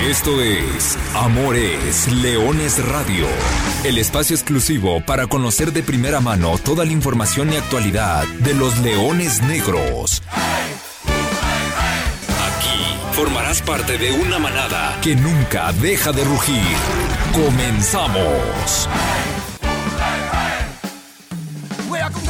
Esto 0.00 0.40
es 0.40 0.98
Amores 1.14 2.10
Leones 2.10 2.84
Radio, 2.88 3.26
el 3.84 3.98
espacio 3.98 4.34
exclusivo 4.34 5.04
para 5.04 5.26
conocer 5.26 5.72
de 5.72 5.82
primera 5.82 6.20
mano 6.20 6.58
toda 6.58 6.84
la 6.84 6.92
información 6.92 7.52
y 7.52 7.56
actualidad 7.56 8.24
de 8.40 8.54
los 8.54 8.78
leones 8.80 9.42
negros. 9.42 10.22
Aquí 12.26 12.96
formarás 13.12 13.62
parte 13.62 13.96
de 13.98 14.12
una 14.12 14.38
manada 14.38 14.98
que 15.02 15.14
nunca 15.14 15.72
deja 15.74 16.10
de 16.10 16.24
rugir. 16.24 16.76
Comenzamos. 17.32 18.88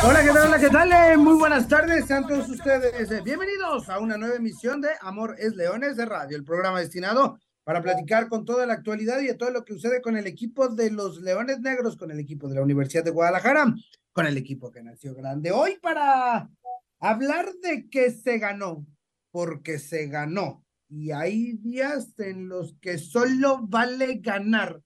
Hola, 0.05 0.23
¿qué 0.25 0.31
tal? 0.31 0.61
¿qué 0.61 0.69
tal? 0.69 0.93
Eh, 0.93 1.17
Muy 1.17 1.39
buenas 1.39 1.69
tardes, 1.69 2.07
sean 2.07 2.27
todos 2.27 2.49
ustedes 2.49 3.09
eh, 3.11 3.21
bienvenidos 3.25 3.89
a 3.89 4.01
una 4.01 4.19
nueva 4.19 4.35
emisión 4.35 4.81
de 4.81 4.89
Amor 5.01 5.37
es 5.39 5.55
Leones 5.55 5.97
de 5.97 6.05
Radio, 6.07 6.37
el 6.37 6.45
programa 6.45 6.81
destinado 6.81 7.39
para 7.65 7.83
platicar 7.83 8.29
con 8.29 8.45
toda 8.45 8.67
la 8.67 8.75
actualidad 8.75 9.21
y 9.21 9.27
de 9.27 9.35
todo 9.35 9.51
lo 9.51 9.65
que 9.65 9.75
sucede 9.75 10.03
con 10.03 10.17
el 10.17 10.27
equipo 10.27 10.69
de 10.69 10.91
los 10.91 11.21
Leones 11.21 11.61
Negros, 11.61 11.97
con 11.97 12.11
el 12.11 12.19
equipo 12.19 12.49
de 12.49 12.57
la 12.57 12.63
Universidad 12.63 13.05
de 13.05 13.11
Guadalajara, 13.11 13.75
con 14.13 14.27
el 14.27 14.37
equipo 14.37 14.71
que 14.71 14.83
nació 14.83 15.15
grande. 15.15 15.53
Hoy 15.53 15.79
para 15.81 16.51
hablar 16.99 17.53
de 17.63 17.89
que 17.89 18.11
se 18.11 18.39
ganó, 18.39 18.87
porque 19.31 19.79
se 19.79 20.07
ganó. 20.07 20.65
Y 20.89 21.11
hay 21.11 21.55
días 21.55 22.19
en 22.19 22.49
los 22.49 22.77
que 22.81 22.99
solo 22.99 23.61
vale 23.67 24.19
ganar. 24.19 24.83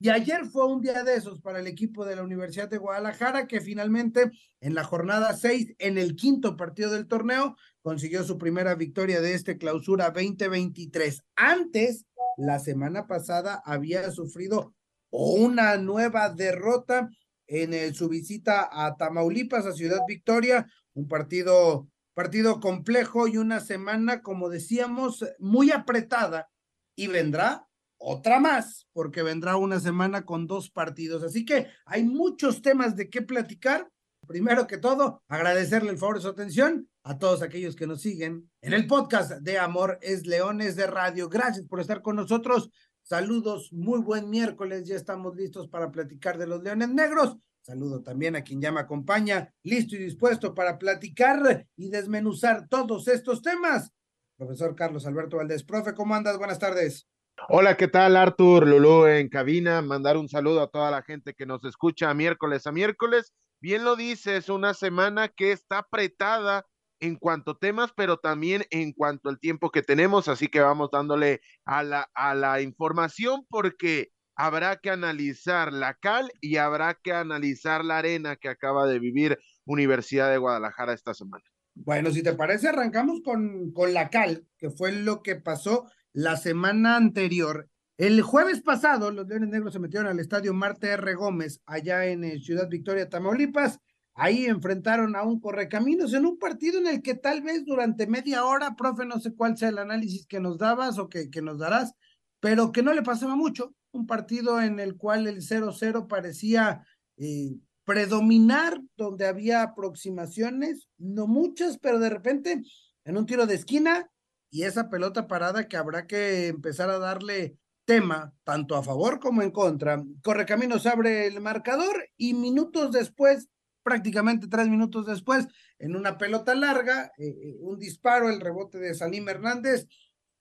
Y 0.00 0.10
ayer 0.10 0.44
fue 0.46 0.66
un 0.66 0.82
día 0.82 1.04
de 1.04 1.14
esos 1.14 1.40
para 1.40 1.60
el 1.60 1.66
equipo 1.66 2.04
de 2.04 2.16
la 2.16 2.22
Universidad 2.22 2.68
de 2.68 2.78
Guadalajara, 2.78 3.46
que 3.46 3.60
finalmente 3.60 4.30
en 4.60 4.74
la 4.74 4.84
jornada 4.84 5.34
6, 5.34 5.76
en 5.78 5.96
el 5.96 6.16
quinto 6.16 6.56
partido 6.56 6.90
del 6.90 7.06
torneo, 7.06 7.56
consiguió 7.80 8.24
su 8.24 8.36
primera 8.36 8.74
victoria 8.74 9.20
de 9.20 9.34
este 9.34 9.56
clausura 9.56 10.10
2023. 10.10 11.22
Antes, 11.36 12.04
la 12.36 12.58
semana 12.58 13.06
pasada, 13.06 13.62
había 13.64 14.10
sufrido 14.10 14.74
una 15.10 15.76
nueva 15.76 16.30
derrota 16.30 17.08
en 17.46 17.94
su 17.94 18.08
visita 18.08 18.68
a 18.70 18.96
Tamaulipas, 18.96 19.66
a 19.66 19.72
Ciudad 19.72 20.00
Victoria, 20.08 20.66
un 20.94 21.08
partido, 21.08 21.88
partido 22.14 22.60
complejo 22.60 23.28
y 23.28 23.36
una 23.36 23.60
semana, 23.60 24.22
como 24.22 24.48
decíamos, 24.48 25.24
muy 25.38 25.70
apretada. 25.70 26.50
Y 26.96 27.08
vendrá 27.08 27.68
otra 27.98 28.40
más, 28.40 28.88
porque 28.92 29.22
vendrá 29.22 29.56
una 29.56 29.80
semana 29.80 30.24
con 30.24 30.46
dos 30.46 30.70
partidos. 30.70 31.22
Así 31.22 31.44
que 31.44 31.68
hay 31.86 32.04
muchos 32.04 32.62
temas 32.62 32.96
de 32.96 33.08
qué 33.08 33.22
platicar. 33.22 33.88
Primero 34.26 34.66
que 34.66 34.78
todo, 34.78 35.22
agradecerle 35.28 35.90
el 35.90 35.98
favor 35.98 36.16
de 36.16 36.22
su 36.22 36.28
atención 36.28 36.88
a 37.02 37.18
todos 37.18 37.42
aquellos 37.42 37.76
que 37.76 37.86
nos 37.86 38.00
siguen 38.00 38.50
en 38.60 38.72
el 38.72 38.86
podcast 38.86 39.32
de 39.32 39.58
Amor 39.58 39.98
es 40.02 40.26
Leones 40.26 40.76
de 40.76 40.86
Radio. 40.86 41.28
Gracias 41.28 41.66
por 41.66 41.80
estar 41.80 42.02
con 42.02 42.16
nosotros. 42.16 42.70
Saludos, 43.02 43.72
muy 43.72 44.00
buen 44.00 44.30
miércoles. 44.30 44.84
Ya 44.84 44.96
estamos 44.96 45.36
listos 45.36 45.68
para 45.68 45.90
platicar 45.90 46.38
de 46.38 46.46
los 46.46 46.62
Leones 46.62 46.88
Negros. 46.88 47.36
Saludo 47.60 48.02
también 48.02 48.36
a 48.36 48.42
quien 48.42 48.60
ya 48.60 48.72
me 48.72 48.80
acompaña, 48.80 49.52
listo 49.62 49.96
y 49.96 49.98
dispuesto 49.98 50.54
para 50.54 50.78
platicar 50.78 51.66
y 51.76 51.88
desmenuzar 51.88 52.68
todos 52.68 53.08
estos 53.08 53.42
temas. 53.42 53.90
Profesor 54.36 54.74
Carlos 54.74 55.06
Alberto 55.06 55.36
Valdés. 55.38 55.64
Profe, 55.64 55.94
¿cómo 55.94 56.14
andas? 56.14 56.36
Buenas 56.38 56.58
tardes. 56.58 57.06
Hola, 57.48 57.76
¿qué 57.76 57.88
tal 57.88 58.16
Artur, 58.16 58.66
Lulú 58.66 59.06
en 59.06 59.28
cabina? 59.28 59.82
Mandar 59.82 60.16
un 60.16 60.28
saludo 60.28 60.62
a 60.62 60.70
toda 60.70 60.90
la 60.90 61.02
gente 61.02 61.34
que 61.34 61.46
nos 61.46 61.64
escucha 61.64 62.12
miércoles 62.14 62.66
a 62.66 62.72
miércoles. 62.72 63.32
Bien 63.64 63.82
lo 63.82 63.96
dices, 63.96 64.50
una 64.50 64.74
semana 64.74 65.28
que 65.28 65.50
está 65.50 65.78
apretada 65.78 66.66
en 67.00 67.16
cuanto 67.16 67.52
a 67.52 67.58
temas, 67.58 67.92
pero 67.96 68.18
también 68.18 68.64
en 68.68 68.92
cuanto 68.92 69.30
al 69.30 69.40
tiempo 69.40 69.70
que 69.70 69.80
tenemos, 69.80 70.28
así 70.28 70.48
que 70.48 70.60
vamos 70.60 70.90
dándole 70.92 71.40
a 71.64 71.82
la, 71.82 72.10
a 72.12 72.34
la 72.34 72.60
información 72.60 73.46
porque 73.48 74.10
habrá 74.36 74.76
que 74.76 74.90
analizar 74.90 75.72
la 75.72 75.94
cal 75.94 76.30
y 76.42 76.58
habrá 76.58 76.92
que 77.02 77.14
analizar 77.14 77.86
la 77.86 77.96
arena 77.96 78.36
que 78.36 78.50
acaba 78.50 78.86
de 78.86 78.98
vivir 78.98 79.38
Universidad 79.64 80.30
de 80.30 80.36
Guadalajara 80.36 80.92
esta 80.92 81.14
semana. 81.14 81.44
Bueno, 81.74 82.10
si 82.10 82.22
te 82.22 82.34
parece, 82.34 82.68
arrancamos 82.68 83.22
con, 83.24 83.72
con 83.72 83.94
la 83.94 84.10
cal, 84.10 84.46
que 84.58 84.68
fue 84.68 84.92
lo 84.92 85.22
que 85.22 85.36
pasó 85.36 85.90
la 86.12 86.36
semana 86.36 86.96
anterior. 86.96 87.70
El 87.96 88.22
jueves 88.22 88.60
pasado, 88.60 89.12
los 89.12 89.28
Leones 89.28 89.50
Negros 89.50 89.72
se 89.72 89.78
metieron 89.78 90.08
al 90.08 90.18
estadio 90.18 90.52
Marte 90.52 90.88
R. 90.88 91.14
Gómez, 91.14 91.60
allá 91.64 92.06
en 92.06 92.24
eh, 92.24 92.40
Ciudad 92.40 92.68
Victoria, 92.68 93.08
Tamaulipas. 93.08 93.78
Ahí 94.14 94.46
enfrentaron 94.46 95.14
a 95.14 95.22
un 95.22 95.40
correcaminos 95.40 96.12
en 96.12 96.26
un 96.26 96.36
partido 96.38 96.80
en 96.80 96.88
el 96.88 97.02
que 97.02 97.14
tal 97.14 97.42
vez 97.42 97.64
durante 97.64 98.08
media 98.08 98.44
hora, 98.44 98.74
profe, 98.74 99.06
no 99.06 99.20
sé 99.20 99.32
cuál 99.34 99.56
sea 99.56 99.68
el 99.68 99.78
análisis 99.78 100.26
que 100.26 100.40
nos 100.40 100.58
dabas 100.58 100.98
o 100.98 101.08
que, 101.08 101.30
que 101.30 101.40
nos 101.40 101.58
darás, 101.58 101.94
pero 102.40 102.72
que 102.72 102.82
no 102.82 102.92
le 102.92 103.02
pasaba 103.02 103.36
mucho. 103.36 103.74
Un 103.92 104.06
partido 104.08 104.60
en 104.60 104.80
el 104.80 104.96
cual 104.96 105.28
el 105.28 105.40
0-0 105.40 106.08
parecía 106.08 106.84
eh, 107.16 107.56
predominar, 107.84 108.80
donde 108.96 109.26
había 109.26 109.62
aproximaciones, 109.62 110.88
no 110.98 111.28
muchas, 111.28 111.78
pero 111.78 112.00
de 112.00 112.10
repente 112.10 112.62
en 113.04 113.16
un 113.16 113.26
tiro 113.26 113.46
de 113.46 113.54
esquina 113.54 114.10
y 114.50 114.64
esa 114.64 114.88
pelota 114.90 115.28
parada 115.28 115.68
que 115.68 115.76
habrá 115.76 116.08
que 116.08 116.48
empezar 116.48 116.90
a 116.90 116.98
darle 116.98 117.56
tema, 117.84 118.34
tanto 118.44 118.76
a 118.76 118.82
favor 118.82 119.20
como 119.20 119.42
en 119.42 119.50
contra. 119.50 120.02
Correcaminos 120.22 120.86
abre 120.86 121.26
el 121.26 121.40
marcador 121.40 122.08
y 122.16 122.34
minutos 122.34 122.92
después, 122.92 123.48
prácticamente 123.82 124.48
tres 124.48 124.68
minutos 124.68 125.06
después, 125.06 125.46
en 125.78 125.96
una 125.96 126.16
pelota 126.18 126.54
larga, 126.54 127.12
eh, 127.18 127.56
un 127.60 127.78
disparo, 127.78 128.30
el 128.30 128.40
rebote 128.40 128.78
de 128.78 128.94
Salim 128.94 129.28
Hernández, 129.28 129.86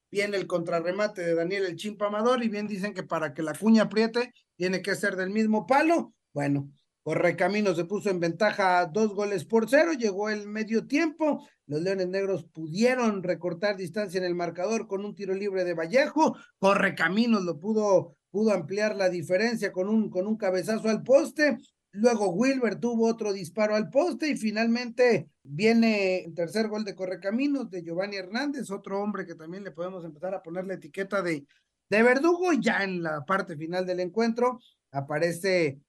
viene 0.10 0.38
el 0.38 0.48
contrarremate 0.48 1.24
de 1.24 1.36
Daniel 1.36 1.66
El 1.66 1.76
Chimpa 1.76 2.06
Amador 2.06 2.44
y 2.44 2.50
bien 2.50 2.68
dicen 2.68 2.94
que 2.94 3.04
para 3.04 3.34
que 3.34 3.42
la 3.42 3.54
cuña 3.54 3.84
apriete 3.84 4.32
tiene 4.56 4.82
que 4.82 4.96
ser 4.96 5.16
del 5.16 5.32
mismo 5.32 5.66
palo. 5.66 6.14
Bueno, 6.34 6.70
Correcaminos 7.04 7.76
se 7.76 7.84
puso 7.84 8.10
en 8.10 8.22
ventaja 8.22 8.86
dos 8.86 9.14
goles 9.14 9.44
por 9.44 9.70
cero, 9.70 9.92
llegó 9.92 10.30
el 10.30 10.48
medio 10.48 10.88
tiempo, 10.88 11.46
los 11.68 11.82
Leones 11.82 12.08
Negros 12.08 12.46
pudieron 12.46 13.24
recortar 13.24 13.76
distancia 13.76 14.20
en 14.20 14.24
el 14.24 14.36
marcador 14.36 14.88
con 14.88 15.04
un 15.04 15.14
tiro 15.14 15.34
libre 15.34 15.66
de 15.66 15.74
Vallejo, 15.74 16.38
Correcaminos 16.60 17.44
lo 17.44 17.60
pudo, 17.60 18.16
pudo 18.32 18.54
ampliar 18.54 18.96
la 18.96 19.10
diferencia 19.10 19.74
con 19.74 19.90
un, 19.90 20.10
con 20.10 20.28
un 20.28 20.38
cabezazo 20.38 20.88
al 20.88 21.04
poste, 21.04 21.58
luego 21.92 22.30
Wilber 22.30 22.78
tuvo 22.80 23.08
otro 23.08 23.34
disparo 23.34 23.76
al 23.76 23.90
poste 23.90 24.30
y 24.30 24.38
finalmente 24.38 25.28
viene 25.44 26.24
el 26.24 26.34
tercer 26.34 26.70
gol 26.70 26.86
de 26.86 26.96
Correcaminos 26.96 27.70
de 27.70 27.84
Giovanni 27.84 28.16
Hernández, 28.16 28.72
otro 28.72 29.04
hombre 29.04 29.26
que 29.26 29.36
también 29.36 29.66
le 29.66 29.72
podemos 29.72 30.06
empezar 30.06 30.34
a 30.34 30.42
poner 30.42 30.66
la 30.66 30.76
etiqueta 30.76 31.22
de, 31.22 31.46
de 31.90 32.02
verdugo, 32.02 32.54
ya 32.54 32.82
en 32.86 33.04
la 33.04 33.26
parte 33.26 33.58
final 33.58 33.86
del 33.86 34.00
encuentro 34.00 34.62
aparece 34.90 35.82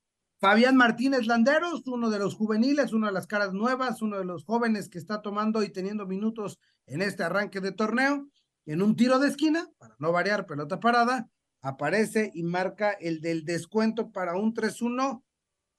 Fabián 0.44 0.76
Martínez 0.76 1.26
Landeros, 1.26 1.86
uno 1.86 2.10
de 2.10 2.18
los 2.18 2.34
juveniles, 2.34 2.92
una 2.92 3.06
de 3.06 3.14
las 3.14 3.26
caras 3.26 3.54
nuevas, 3.54 4.02
uno 4.02 4.18
de 4.18 4.26
los 4.26 4.44
jóvenes 4.44 4.90
que 4.90 4.98
está 4.98 5.22
tomando 5.22 5.62
y 5.62 5.70
teniendo 5.70 6.06
minutos 6.06 6.58
en 6.84 7.00
este 7.00 7.22
arranque 7.22 7.62
de 7.62 7.72
torneo. 7.72 8.28
En 8.66 8.82
un 8.82 8.94
tiro 8.94 9.18
de 9.18 9.28
esquina, 9.28 9.66
para 9.78 9.96
no 9.98 10.12
variar 10.12 10.44
pelota 10.44 10.80
parada, 10.80 11.30
aparece 11.62 12.30
y 12.34 12.42
marca 12.42 12.90
el 12.90 13.22
del 13.22 13.46
descuento 13.46 14.12
para 14.12 14.36
un 14.36 14.52
3-1 14.52 15.22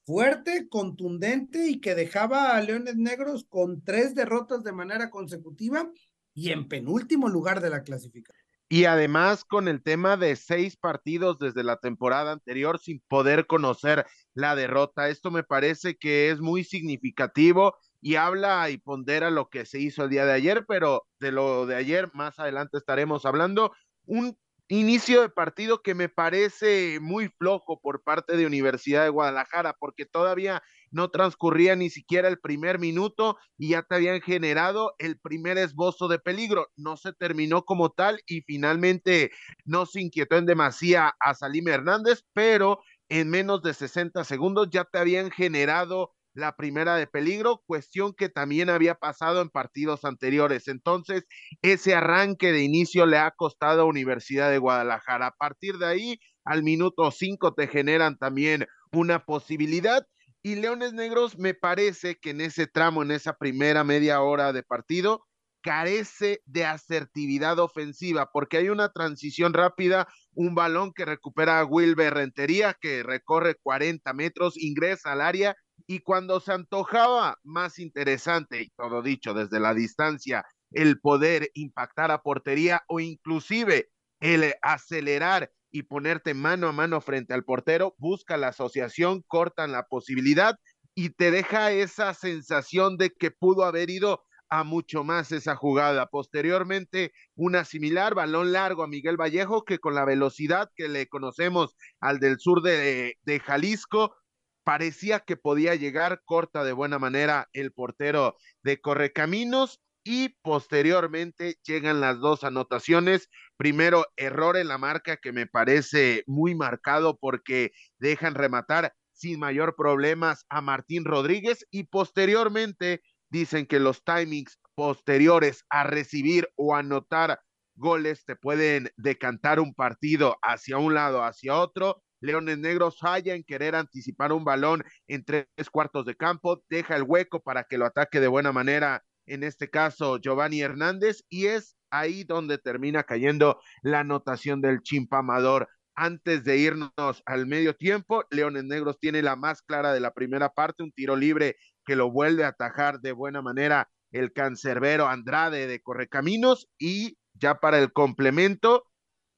fuerte, 0.03 0.67
contundente 0.67 1.67
y 1.67 1.79
que 1.79 1.93
dejaba 1.93 2.55
a 2.55 2.61
Leones 2.63 2.95
Negros 2.95 3.45
con 3.47 3.83
tres 3.83 4.15
derrotas 4.15 4.63
de 4.63 4.71
manera 4.71 5.11
consecutiva 5.11 5.91
y 6.33 6.49
en 6.49 6.67
penúltimo 6.67 7.29
lugar 7.29 7.61
de 7.61 7.69
la 7.69 7.83
clasificación. 7.83 8.44
Y 8.67 8.85
además 8.85 9.45
con 9.45 9.67
el 9.67 9.83
tema 9.83 10.17
de 10.17 10.35
seis 10.35 10.75
partidos 10.75 11.37
desde 11.37 11.63
la 11.63 11.77
temporada 11.77 12.31
anterior 12.31 12.79
sin 12.79 12.99
poder 13.07 13.45
conocer 13.45 14.05
la 14.33 14.55
derrota. 14.55 15.09
Esto 15.09 15.29
me 15.29 15.43
parece 15.43 15.97
que 15.97 16.31
es 16.31 16.39
muy 16.41 16.63
significativo 16.63 17.75
y 18.01 18.15
habla 18.15 18.69
y 18.69 18.77
pondera 18.77 19.29
lo 19.29 19.49
que 19.49 19.65
se 19.65 19.79
hizo 19.79 20.03
el 20.03 20.09
día 20.09 20.25
de 20.25 20.33
ayer, 20.33 20.65
pero 20.67 21.07
de 21.19 21.31
lo 21.31 21.65
de 21.65 21.75
ayer 21.75 22.09
más 22.13 22.39
adelante 22.39 22.77
estaremos 22.77 23.25
hablando. 23.25 23.71
Un 24.05 24.37
inicio 24.67 25.21
de 25.21 25.29
partido 25.29 25.81
que 25.81 25.93
me 25.93 26.09
parece 26.09 26.99
muy 27.01 27.29
flojo 27.29 27.79
por 27.79 28.03
parte 28.03 28.35
de 28.35 28.45
Universidad 28.45 29.03
de 29.03 29.09
Guadalajara, 29.09 29.75
porque 29.79 30.05
todavía 30.05 30.63
no 30.95 31.09
transcurría 31.09 31.75
ni 31.75 31.89
siquiera 31.89 32.29
el 32.29 32.39
primer 32.39 32.79
minuto 32.79 33.37
y 33.57 33.71
ya 33.71 33.83
te 33.83 33.95
habían 33.95 34.21
generado 34.21 34.93
el 34.97 35.19
primer 35.19 35.57
esbozo 35.57 36.07
de 36.07 36.19
peligro. 36.19 36.67
No 36.77 36.95
se 36.95 37.11
terminó 37.11 37.63
como 37.65 37.89
tal 37.89 38.21
y 38.25 38.41
finalmente 38.43 39.31
no 39.65 39.85
se 39.85 39.99
inquietó 40.01 40.37
en 40.37 40.45
demasía 40.45 41.13
a 41.19 41.33
Salim 41.33 41.67
Hernández, 41.67 42.23
pero 42.33 42.79
en 43.09 43.29
menos 43.29 43.61
de 43.61 43.73
60 43.73 44.23
segundos 44.23 44.69
ya 44.71 44.85
te 44.85 44.97
habían 44.97 45.31
generado 45.31 46.13
la 46.33 46.55
primera 46.55 46.95
de 46.95 47.07
peligro, 47.07 47.61
cuestión 47.65 48.13
que 48.13 48.29
también 48.29 48.69
había 48.69 48.95
pasado 48.95 49.41
en 49.41 49.49
partidos 49.49 50.05
anteriores. 50.05 50.69
Entonces, 50.69 51.25
ese 51.61 51.93
arranque 51.93 52.53
de 52.53 52.63
inicio 52.63 53.05
le 53.05 53.17
ha 53.17 53.31
costado 53.31 53.81
a 53.81 53.85
Universidad 53.85 54.49
de 54.49 54.59
Guadalajara. 54.59 55.27
A 55.27 55.31
partir 55.31 55.77
de 55.77 55.87
ahí, 55.87 56.19
al 56.45 56.63
minuto 56.63 57.11
5 57.11 57.53
te 57.53 57.67
generan 57.67 58.17
también 58.17 58.65
una 58.93 59.25
posibilidad. 59.25 60.05
Y 60.45 60.53
Leones 60.53 60.93
Negros 60.93 61.39
me 61.39 61.55
parece 61.55 62.19
que 62.19 62.29
en 62.29 62.39
ese 62.39 62.67
tramo, 62.67 63.01
en 63.01 63.09
esa 63.09 63.35
primera 63.35 63.83
media 63.83 64.21
hora 64.21 64.53
de 64.53 64.61
partido, 64.61 65.25
carece 65.63 66.43
de 66.45 66.65
asertividad 66.65 67.57
ofensiva, 67.57 68.29
porque 68.31 68.57
hay 68.57 68.69
una 68.69 68.89
transición 68.89 69.53
rápida, 69.55 70.07
un 70.35 70.53
balón 70.53 70.93
que 70.93 71.03
recupera 71.03 71.59
a 71.59 71.65
Wilber 71.65 72.13
Rentería, 72.13 72.77
que 72.79 73.01
recorre 73.01 73.55
40 73.55 74.13
metros, 74.13 74.53
ingresa 74.55 75.13
al 75.13 75.21
área 75.21 75.55
y 75.87 76.01
cuando 76.01 76.39
se 76.39 76.53
antojaba 76.53 77.39
más 77.41 77.79
interesante, 77.79 78.61
y 78.61 78.69
todo 78.77 79.01
dicho 79.01 79.33
desde 79.33 79.59
la 79.59 79.73
distancia, 79.73 80.45
el 80.69 80.99
poder 80.99 81.49
impactar 81.55 82.11
a 82.11 82.21
portería 82.21 82.83
o 82.87 82.99
inclusive 82.99 83.89
el 84.19 84.53
acelerar 84.61 85.49
y 85.75 85.83
ponerte 85.83 86.33
mano 86.33 86.69
a 86.69 86.71
mano 86.71 87.01
frente 87.01 87.33
al 87.33 87.43
portero, 87.43 87.95
busca 87.97 88.37
la 88.37 88.47
asociación, 88.47 89.25
cortan 89.27 89.73
la 89.73 89.87
posibilidad 89.87 90.57
y 90.93 91.09
te 91.09 91.31
deja 91.31 91.73
esa 91.73 92.13
sensación 92.13 92.95
de 92.95 93.09
que 93.09 93.29
pudo 93.29 93.65
haber 93.65 93.89
ido 93.89 94.23
a 94.47 94.63
mucho 94.63 95.03
más 95.03 95.33
esa 95.33 95.57
jugada. 95.57 96.05
Posteriormente, 96.05 97.11
una 97.35 97.65
similar, 97.65 98.15
balón 98.15 98.53
largo 98.53 98.83
a 98.83 98.87
Miguel 98.87 99.19
Vallejo, 99.19 99.65
que 99.65 99.79
con 99.79 99.95
la 99.95 100.05
velocidad 100.05 100.71
que 100.77 100.87
le 100.87 101.09
conocemos 101.09 101.75
al 101.99 102.21
del 102.21 102.39
sur 102.39 102.61
de, 102.61 103.17
de 103.23 103.39
Jalisco, 103.41 104.15
parecía 104.63 105.19
que 105.19 105.35
podía 105.35 105.75
llegar 105.75 106.21
corta 106.23 106.63
de 106.63 106.71
buena 106.71 106.99
manera 106.99 107.49
el 107.51 107.73
portero 107.73 108.37
de 108.63 108.79
Correcaminos 108.79 109.81
y 110.05 110.29
posteriormente 110.43 111.57
llegan 111.65 111.99
las 111.99 112.19
dos 112.19 112.45
anotaciones. 112.45 113.27
Primero, 113.57 114.05
error 114.15 114.55
en 114.55 114.69
la 114.69 114.77
marca 114.77 115.17
que 115.17 115.33
me 115.33 115.47
parece 115.47 116.23
muy 116.27 116.55
marcado 116.55 117.17
porque 117.17 117.71
dejan 117.99 118.35
rematar 118.35 118.93
sin 119.11 119.39
mayor 119.39 119.75
problemas 119.75 120.45
a 120.49 120.61
Martín 120.61 121.03
Rodríguez 121.05 121.65
y 121.71 121.85
posteriormente 121.85 123.01
dicen 123.29 123.65
que 123.65 123.79
los 123.79 124.03
timings 124.03 124.59
posteriores 124.75 125.65
a 125.69 125.83
recibir 125.83 126.47
o 126.55 126.75
anotar 126.75 127.39
goles 127.75 128.23
te 128.25 128.35
pueden 128.35 128.91
decantar 128.97 129.59
un 129.59 129.73
partido 129.73 130.37
hacia 130.41 130.77
un 130.77 130.93
lado, 130.93 131.23
hacia 131.23 131.55
otro 131.55 132.03
Leones 132.21 132.57
Negros 132.57 132.97
falla 132.99 133.35
en 133.35 133.43
querer 133.43 133.75
anticipar 133.75 134.31
un 134.31 134.43
balón 134.43 134.83
en 135.07 135.23
tres 135.23 135.47
cuartos 135.71 136.05
de 136.05 136.15
campo, 136.15 136.63
deja 136.69 136.95
el 136.95 137.03
hueco 137.03 137.41
para 137.41 137.63
que 137.63 137.77
lo 137.77 137.85
ataque 137.85 138.19
de 138.19 138.27
buena 138.27 138.51
manera, 138.51 139.03
en 139.25 139.43
este 139.43 139.69
caso 139.69 140.17
Giovanni 140.17 140.61
Hernández, 140.61 141.23
y 141.29 141.47
es 141.47 141.75
ahí 141.89 142.23
donde 142.23 142.57
termina 142.57 143.03
cayendo 143.03 143.59
la 143.81 143.99
anotación 143.99 144.61
del 144.61 144.81
chimpamador. 144.81 145.69
Antes 145.95 146.43
de 146.43 146.57
irnos 146.57 146.91
al 147.25 147.47
medio 147.47 147.75
tiempo, 147.75 148.25
Leones 148.29 148.65
Negros 148.65 148.99
tiene 148.99 149.21
la 149.21 149.35
más 149.35 149.61
clara 149.61 149.93
de 149.93 150.01
la 150.01 150.11
primera 150.11 150.49
parte, 150.49 150.83
un 150.83 150.91
tiro 150.91 151.15
libre 151.15 151.55
que 151.85 151.95
lo 151.95 152.11
vuelve 152.11 152.43
a 152.43 152.49
atajar 152.49 152.99
de 152.99 153.13
buena 153.13 153.41
manera 153.41 153.89
el 154.11 154.33
cancerbero 154.33 155.07
Andrade 155.07 155.67
de 155.67 155.81
Correcaminos 155.81 156.67
y 156.77 157.17
ya 157.33 157.55
para 157.55 157.79
el 157.79 157.93
complemento, 157.93 158.85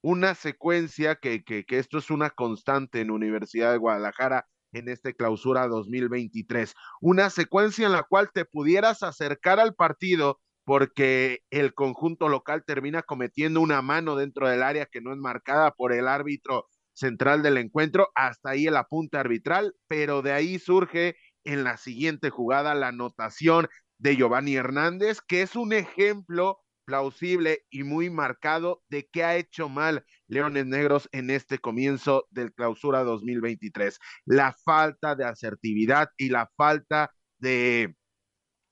una 0.02 0.34
secuencia 0.34 1.16
que, 1.16 1.44
que, 1.44 1.64
que 1.64 1.78
esto 1.78 1.98
es 1.98 2.10
una 2.10 2.30
constante 2.30 3.00
en 3.00 3.10
Universidad 3.10 3.72
de 3.72 3.78
Guadalajara 3.78 4.46
en 4.72 4.88
este 4.88 5.14
clausura 5.14 5.66
2023. 5.68 6.74
Una 7.00 7.30
secuencia 7.30 7.86
en 7.86 7.92
la 7.92 8.02
cual 8.02 8.30
te 8.32 8.44
pudieras 8.44 9.02
acercar 9.02 9.60
al 9.60 9.74
partido 9.74 10.40
porque 10.64 11.40
el 11.50 11.72
conjunto 11.72 12.28
local 12.28 12.62
termina 12.66 13.02
cometiendo 13.02 13.60
una 13.60 13.80
mano 13.80 14.16
dentro 14.16 14.48
del 14.48 14.62
área 14.62 14.86
que 14.86 15.00
no 15.00 15.12
es 15.12 15.18
marcada 15.18 15.70
por 15.70 15.92
el 15.92 16.06
árbitro 16.06 16.66
central 16.92 17.42
del 17.42 17.56
encuentro, 17.56 18.08
hasta 18.14 18.50
ahí 18.50 18.66
el 18.66 18.76
apunte 18.76 19.16
arbitral, 19.16 19.74
pero 19.86 20.20
de 20.20 20.32
ahí 20.32 20.58
surge 20.58 21.16
en 21.44 21.64
la 21.64 21.76
siguiente 21.76 22.28
jugada 22.28 22.74
la 22.74 22.88
anotación 22.88 23.68
de 23.98 24.16
Giovanni 24.16 24.56
Hernández, 24.56 25.20
que 25.26 25.42
es 25.42 25.56
un 25.56 25.72
ejemplo 25.72 26.58
plausible 26.88 27.66
y 27.68 27.82
muy 27.82 28.08
marcado 28.08 28.82
de 28.88 29.06
qué 29.12 29.22
ha 29.22 29.36
hecho 29.36 29.68
mal 29.68 30.06
Leones 30.26 30.64
Negros 30.64 31.06
en 31.12 31.28
este 31.28 31.58
comienzo 31.58 32.26
del 32.30 32.54
clausura 32.54 33.04
2023. 33.04 33.98
La 34.24 34.56
falta 34.64 35.14
de 35.14 35.26
asertividad 35.26 36.08
y 36.16 36.30
la 36.30 36.50
falta 36.56 37.12
de 37.36 37.94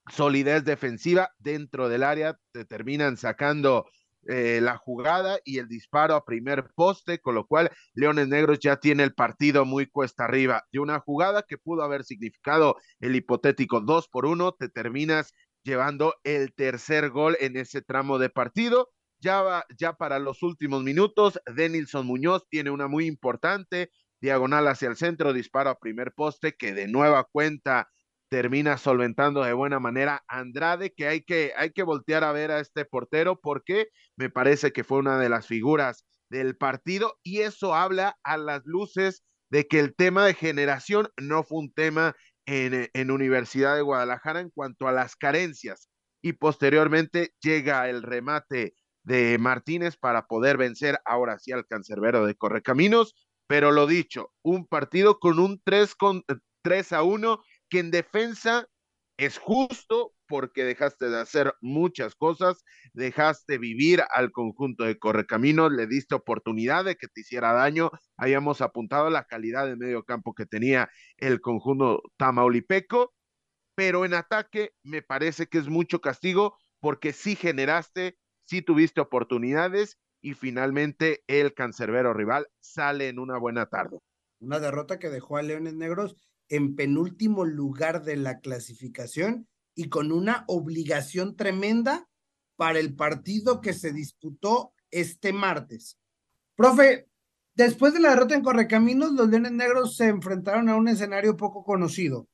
solidez 0.08 0.64
defensiva 0.64 1.30
dentro 1.38 1.90
del 1.90 2.02
área 2.04 2.38
te 2.52 2.64
terminan 2.64 3.18
sacando 3.18 3.84
eh, 4.28 4.60
la 4.62 4.78
jugada 4.78 5.38
y 5.44 5.58
el 5.58 5.68
disparo 5.68 6.14
a 6.14 6.24
primer 6.24 6.70
poste, 6.74 7.20
con 7.20 7.34
lo 7.34 7.46
cual 7.46 7.70
Leones 7.92 8.28
Negros 8.28 8.60
ya 8.60 8.76
tiene 8.76 9.02
el 9.04 9.14
partido 9.14 9.66
muy 9.66 9.86
cuesta 9.86 10.24
arriba. 10.24 10.64
De 10.72 10.80
una 10.80 11.00
jugada 11.00 11.44
que 11.46 11.58
pudo 11.58 11.82
haber 11.82 12.02
significado 12.02 12.76
el 13.00 13.14
hipotético 13.14 13.82
2 13.82 14.08
por 14.08 14.24
1, 14.24 14.52
te 14.52 14.70
terminas 14.70 15.32
llevando 15.66 16.14
el 16.24 16.54
tercer 16.54 17.10
gol 17.10 17.36
en 17.40 17.56
ese 17.56 17.82
tramo 17.82 18.18
de 18.18 18.30
partido. 18.30 18.90
Ya, 19.18 19.42
va, 19.42 19.66
ya 19.76 19.94
para 19.94 20.18
los 20.18 20.42
últimos 20.42 20.82
minutos, 20.82 21.40
Denilson 21.54 22.06
Muñoz 22.06 22.46
tiene 22.48 22.70
una 22.70 22.86
muy 22.86 23.06
importante, 23.06 23.90
diagonal 24.20 24.68
hacia 24.68 24.88
el 24.88 24.96
centro, 24.96 25.32
disparo 25.32 25.70
a 25.70 25.78
primer 25.78 26.12
poste, 26.12 26.54
que 26.56 26.72
de 26.72 26.86
nueva 26.86 27.24
cuenta 27.24 27.88
termina 28.28 28.78
solventando 28.78 29.42
de 29.42 29.52
buena 29.52 29.80
manera 29.80 30.24
Andrade, 30.28 30.92
que 30.94 31.06
hay 31.06 31.22
que, 31.22 31.52
hay 31.56 31.70
que 31.70 31.82
voltear 31.82 32.24
a 32.24 32.32
ver 32.32 32.50
a 32.50 32.60
este 32.60 32.84
portero 32.84 33.40
porque 33.40 33.88
me 34.16 34.30
parece 34.30 34.72
que 34.72 34.84
fue 34.84 34.98
una 34.98 35.18
de 35.18 35.28
las 35.28 35.46
figuras 35.46 36.06
del 36.28 36.56
partido 36.56 37.18
y 37.22 37.40
eso 37.40 37.74
habla 37.74 38.18
a 38.22 38.36
las 38.36 38.62
luces 38.64 39.22
de 39.50 39.66
que 39.66 39.78
el 39.78 39.94
tema 39.94 40.26
de 40.26 40.34
generación 40.34 41.08
no 41.16 41.44
fue 41.44 41.58
un 41.60 41.72
tema 41.72 42.16
en, 42.46 42.88
en 42.92 43.10
Universidad 43.10 43.74
de 43.76 43.82
Guadalajara 43.82 44.40
en 44.40 44.50
cuanto 44.50 44.88
a 44.88 44.92
las 44.92 45.16
carencias 45.16 45.88
y 46.22 46.32
posteriormente 46.32 47.34
llega 47.40 47.88
el 47.88 48.02
remate 48.02 48.74
de 49.04 49.38
Martínez 49.38 49.96
para 49.96 50.26
poder 50.26 50.56
vencer 50.56 50.98
ahora 51.04 51.38
sí 51.38 51.52
al 51.52 51.66
cancerbero 51.66 52.26
de 52.26 52.34
Correcaminos, 52.34 53.14
pero 53.46 53.70
lo 53.70 53.86
dicho, 53.86 54.32
un 54.42 54.66
partido 54.66 55.20
con 55.20 55.38
un 55.38 55.60
3, 55.62 55.94
con, 55.94 56.24
3 56.62 56.92
a 56.92 57.02
1 57.04 57.40
que 57.68 57.78
en 57.78 57.90
defensa 57.92 58.66
es 59.16 59.38
justo 59.38 60.12
porque 60.26 60.64
dejaste 60.64 61.08
de 61.08 61.20
hacer 61.20 61.54
muchas 61.60 62.14
cosas, 62.14 62.64
dejaste 62.92 63.58
vivir 63.58 64.02
al 64.14 64.32
conjunto 64.32 64.84
de 64.84 64.98
Correcaminos, 64.98 65.72
le 65.72 65.86
diste 65.86 66.14
oportunidad 66.14 66.84
de 66.84 66.96
que 66.96 67.08
te 67.08 67.20
hiciera 67.20 67.52
daño, 67.52 67.90
habíamos 68.16 68.60
apuntado 68.60 69.08
la 69.08 69.24
calidad 69.24 69.66
de 69.66 69.76
medio 69.76 70.04
campo 70.04 70.34
que 70.34 70.46
tenía 70.46 70.90
el 71.16 71.40
conjunto 71.40 72.02
tamaulipeco, 72.16 73.14
pero 73.74 74.04
en 74.04 74.14
ataque 74.14 74.72
me 74.82 75.02
parece 75.02 75.46
que 75.46 75.58
es 75.58 75.68
mucho 75.68 76.00
castigo 76.00 76.56
porque 76.80 77.12
sí 77.12 77.36
generaste, 77.36 78.18
sí 78.44 78.62
tuviste 78.62 79.00
oportunidades 79.00 79.98
y 80.20 80.34
finalmente 80.34 81.22
el 81.26 81.54
cancerbero 81.54 82.12
rival 82.12 82.48
sale 82.58 83.08
en 83.08 83.18
una 83.18 83.38
buena 83.38 83.66
tarde. 83.66 83.98
Una 84.40 84.58
derrota 84.60 84.98
que 84.98 85.08
dejó 85.08 85.36
a 85.36 85.42
Leones 85.42 85.74
Negros 85.74 86.16
en 86.48 86.76
penúltimo 86.76 87.44
lugar 87.44 88.04
de 88.04 88.16
la 88.16 88.40
clasificación 88.40 89.48
y 89.74 89.88
con 89.88 90.12
una 90.12 90.44
obligación 90.48 91.36
tremenda 91.36 92.08
para 92.56 92.78
el 92.78 92.94
partido 92.94 93.60
que 93.60 93.72
se 93.72 93.92
disputó 93.92 94.72
este 94.90 95.32
martes. 95.32 95.98
Profe, 96.54 97.08
después 97.54 97.92
de 97.92 98.00
la 98.00 98.10
derrota 98.10 98.34
en 98.34 98.42
Correcaminos, 98.42 99.12
los 99.12 99.28
Leones 99.28 99.52
Negros 99.52 99.96
se 99.96 100.08
enfrentaron 100.08 100.68
a 100.68 100.76
un 100.76 100.88
escenario 100.88 101.36
poco 101.36 101.64
conocido. 101.64 102.28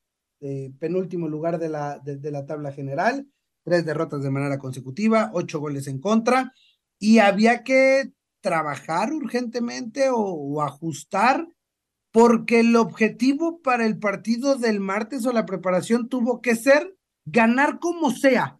penúltimo 0.79 1.27
lugar 1.27 1.57
de 1.57 1.69
la, 1.69 1.99
de, 1.99 2.31
la 2.31 2.45
tabla 2.45 2.71
general, 2.71 3.27
tres 3.63 3.85
derrotas 3.85 4.21
de 4.23 4.29
manera 4.29 4.57
consecutiva, 4.57 5.31
ocho 5.33 5.59
goles 5.59 5.87
en 5.87 5.99
contra, 5.99 6.53
y 6.99 7.19
había 7.19 7.63
que 7.63 8.11
trabajar 8.41 9.13
urgentemente 9.13 10.09
o 10.11 10.61
ajustar 10.61 11.47
porque 12.13 12.59
el 12.59 12.75
objetivo 12.75 13.59
para 13.63 13.87
el 13.87 13.97
partido 13.97 14.55
del 14.55 14.79
martes 14.79 15.25
o 15.25 15.33
la 15.33 15.47
preparación 15.47 16.09
tuvo 16.09 16.41
que 16.41 16.55
ser 16.55 16.95
ganar 17.25 17.79
como 17.79 18.11
sea. 18.11 18.59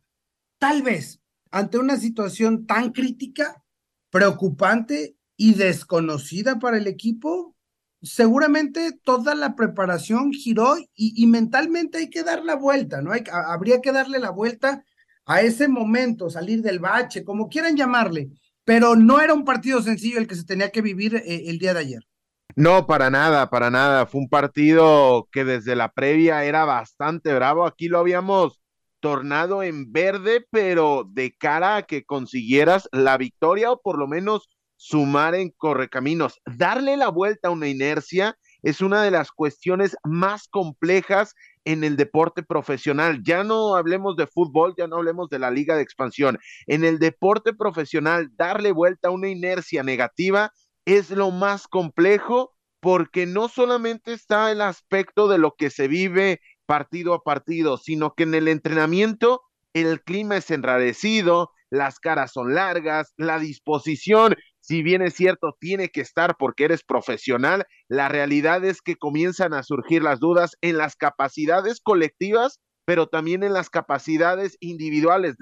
Tal 0.57 0.81
vez 0.81 1.21
ante 1.51 1.77
una 1.77 1.97
situación 1.97 2.65
tan 2.65 2.91
crítica, 2.91 3.63
preocupante 4.09 5.15
y 5.37 5.53
desconocida 5.53 6.57
para 6.57 6.77
el 6.77 6.87
equipo, 6.87 7.55
seguramente 8.01 8.91
toda 9.03 9.35
la 9.35 9.55
preparación 9.55 10.33
giró 10.33 10.75
y, 10.95 11.27
mentalmente 11.27 11.99
hay 11.99 12.09
que 12.09 12.23
dar 12.23 12.43
la 12.43 12.55
vuelta, 12.55 13.03
¿no? 13.03 13.11
Hay, 13.11 13.23
habría 13.31 13.81
que 13.81 13.91
darle 13.91 14.17
la 14.17 14.31
vuelta 14.31 14.83
a 15.25 15.41
ese 15.41 15.67
momento, 15.67 16.31
salir 16.31 16.63
del 16.63 16.79
bache, 16.79 17.23
como 17.23 17.49
quieran 17.49 17.77
llamarle, 17.77 18.31
pero 18.63 18.95
no 18.95 19.21
era 19.21 19.35
un 19.35 19.45
partido 19.45 19.79
sencillo 19.83 20.17
el 20.17 20.27
que 20.27 20.35
se 20.35 20.43
tenía 20.43 20.71
que 20.71 20.81
vivir 20.81 21.17
eh, 21.17 21.43
el 21.49 21.59
día 21.59 21.75
de 21.75 21.81
ayer. 21.81 22.07
No, 22.55 22.85
para 22.85 23.09
nada, 23.09 23.49
para 23.49 23.71
nada. 23.71 24.05
Fue 24.05 24.21
un 24.21 24.29
partido 24.29 25.27
que 25.31 25.43
desde 25.43 25.75
la 25.75 25.91
previa 25.91 26.43
era 26.43 26.65
bastante 26.65 27.33
bravo. 27.33 27.65
Aquí 27.65 27.87
lo 27.87 27.99
habíamos 27.99 28.61
tornado 28.99 29.63
en 29.63 29.91
verde, 29.91 30.45
pero 30.51 31.05
de 31.09 31.35
cara 31.35 31.77
a 31.77 31.83
que 31.83 32.05
consiguieras 32.05 32.87
la 32.91 33.17
victoria 33.17 33.71
o 33.71 33.81
por 33.81 33.97
lo 33.97 34.07
menos 34.07 34.49
sumar 34.75 35.35
en 35.35 35.49
correcaminos. 35.49 36.39
Darle 36.45 36.95
la 36.95 37.09
vuelta 37.09 37.47
a 37.47 37.51
una 37.51 37.67
inercia 37.67 38.37
es 38.61 38.81
una 38.81 39.03
de 39.03 39.11
las 39.11 39.31
cuestiones 39.31 39.95
más 40.03 40.47
complejas 40.47 41.35
en 41.65 41.83
el 41.83 41.97
deporte 41.97 42.43
profesional. 42.43 43.21
Ya 43.23 43.43
no 43.43 43.75
hablemos 43.75 44.15
de 44.15 44.27
fútbol, 44.27 44.73
ya 44.77 44.87
no 44.87 44.97
hablemos 44.97 45.29
de 45.29 45.39
la 45.39 45.51
liga 45.51 45.75
de 45.75 45.81
expansión. 45.81 46.39
En 46.67 46.83
el 46.83 46.99
deporte 46.99 47.53
profesional, 47.53 48.29
darle 48.35 48.71
vuelta 48.71 49.09
a 49.09 49.11
una 49.11 49.29
inercia 49.29 49.83
negativa 49.83 50.51
es 50.85 51.09
lo 51.09 51.31
más 51.31 51.67
complejo 51.67 52.53
porque 52.79 53.25
no 53.25 53.47
solamente 53.47 54.13
está 54.13 54.51
el 54.51 54.61
aspecto 54.61 55.27
de 55.27 55.37
lo 55.37 55.55
que 55.55 55.69
se 55.69 55.87
vive 55.87 56.41
partido 56.65 57.13
a 57.13 57.23
partido, 57.23 57.77
sino 57.77 58.13
que 58.13 58.23
en 58.23 58.35
el 58.35 58.47
entrenamiento 58.47 59.41
el 59.73 60.01
clima 60.03 60.37
es 60.37 60.51
enrarecido, 60.51 61.51
las 61.69 61.99
caras 61.99 62.31
son 62.31 62.53
largas, 62.53 63.13
la 63.17 63.39
disposición, 63.39 64.35
si 64.59 64.83
bien 64.83 65.01
es 65.01 65.15
cierto, 65.15 65.57
tiene 65.59 65.89
que 65.89 66.01
estar 66.01 66.35
porque 66.37 66.65
eres 66.65 66.83
profesional, 66.83 67.65
la 67.87 68.07
realidad 68.07 68.63
es 68.63 68.81
que 68.81 68.95
comienzan 68.95 69.53
a 69.53 69.63
surgir 69.63 70.03
las 70.03 70.19
dudas 70.19 70.55
en 70.61 70.77
las 70.77 70.95
capacidades 70.95 71.81
colectivas, 71.81 72.59
pero 72.85 73.07
también 73.07 73.43
en 73.43 73.53
las 73.53 73.69
capacidades 73.69 74.57
individuales. 74.59 75.35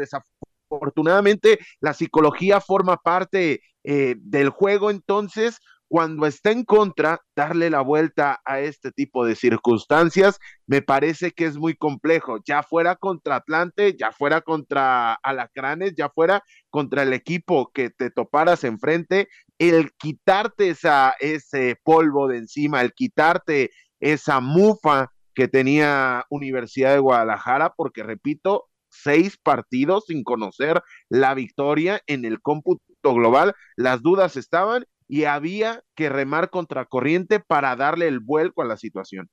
Desafortunadamente, 0.72 1.60
la 1.82 1.94
psicología 1.94 2.62
forma 2.62 2.96
parte 2.96 3.62
eh, 3.84 4.16
del 4.20 4.50
juego, 4.50 4.90
entonces 4.90 5.60
cuando 5.92 6.26
está 6.26 6.52
en 6.52 6.64
contra, 6.64 7.20
darle 7.36 7.70
la 7.70 7.82
vuelta 7.82 8.40
a 8.46 8.62
este 8.62 8.94
tipo 8.94 9.26
de 9.26 9.36
circunstancias 9.36 10.40
me 10.66 10.82
parece 10.82 11.32
que 11.32 11.44
es 11.44 11.58
muy 11.58 11.76
complejo, 11.76 12.38
ya 12.46 12.64
fuera 12.64 12.96
contra 12.96 13.36
Atlante, 13.36 13.98
ya 14.00 14.14
fuera 14.14 14.40
contra 14.40 15.16
Alacranes, 15.16 15.94
ya 15.98 16.08
fuera 16.08 16.44
contra 16.70 17.04
el 17.04 17.12
equipo 17.12 17.72
que 17.74 17.90
te 17.90 18.10
toparas 18.10 18.64
enfrente, 18.64 19.28
el 19.60 19.92
quitarte 19.98 20.70
esa, 20.70 21.14
ese 21.20 21.76
polvo 21.84 22.30
de 22.30 22.38
encima, 22.38 22.80
el 22.80 22.94
quitarte 22.94 23.72
esa 24.00 24.40
mufa 24.40 25.12
que 25.34 25.50
tenía 25.50 26.24
Universidad 26.30 26.94
de 26.94 27.00
Guadalajara, 27.00 27.74
porque 27.76 28.04
repito, 28.04 28.71
seis 28.92 29.38
partidos 29.42 30.06
sin 30.08 30.24
conocer 30.24 30.82
la 31.10 31.34
victoria 31.34 32.02
en 32.08 32.26
el 32.26 32.42
cómputo 32.42 32.86
global, 33.02 33.56
las 33.76 34.02
dudas 34.02 34.38
estaban 34.38 34.86
y 35.08 35.26
había 35.26 35.84
que 35.96 36.10
remar 36.10 36.50
contracorriente 36.50 37.40
para 37.40 37.76
darle 37.76 38.08
el 38.08 38.20
vuelco 38.20 38.62
a 38.62 38.66
la 38.66 38.78
situación. 38.78 39.30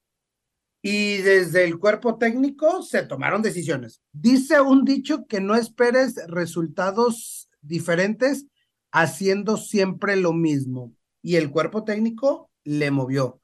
Y 0.83 1.19
desde 1.19 1.65
el 1.65 1.79
cuerpo 1.79 2.19
técnico 2.19 2.83
se 2.83 3.03
tomaron 3.03 3.43
decisiones. 3.43 4.01
Dice 4.13 4.61
un 4.61 4.85
dicho 4.85 5.27
que 5.27 5.41
no 5.41 5.57
esperes 5.57 6.17
resultados 6.29 7.49
diferentes 7.61 8.47
haciendo 8.93 9.57
siempre 9.57 10.17
lo 10.17 10.33
mismo. 10.33 10.95
Y 11.23 11.37
el 11.37 11.51
cuerpo 11.51 11.85
técnico 11.85 12.51
le 12.65 12.91
movió. 12.91 13.41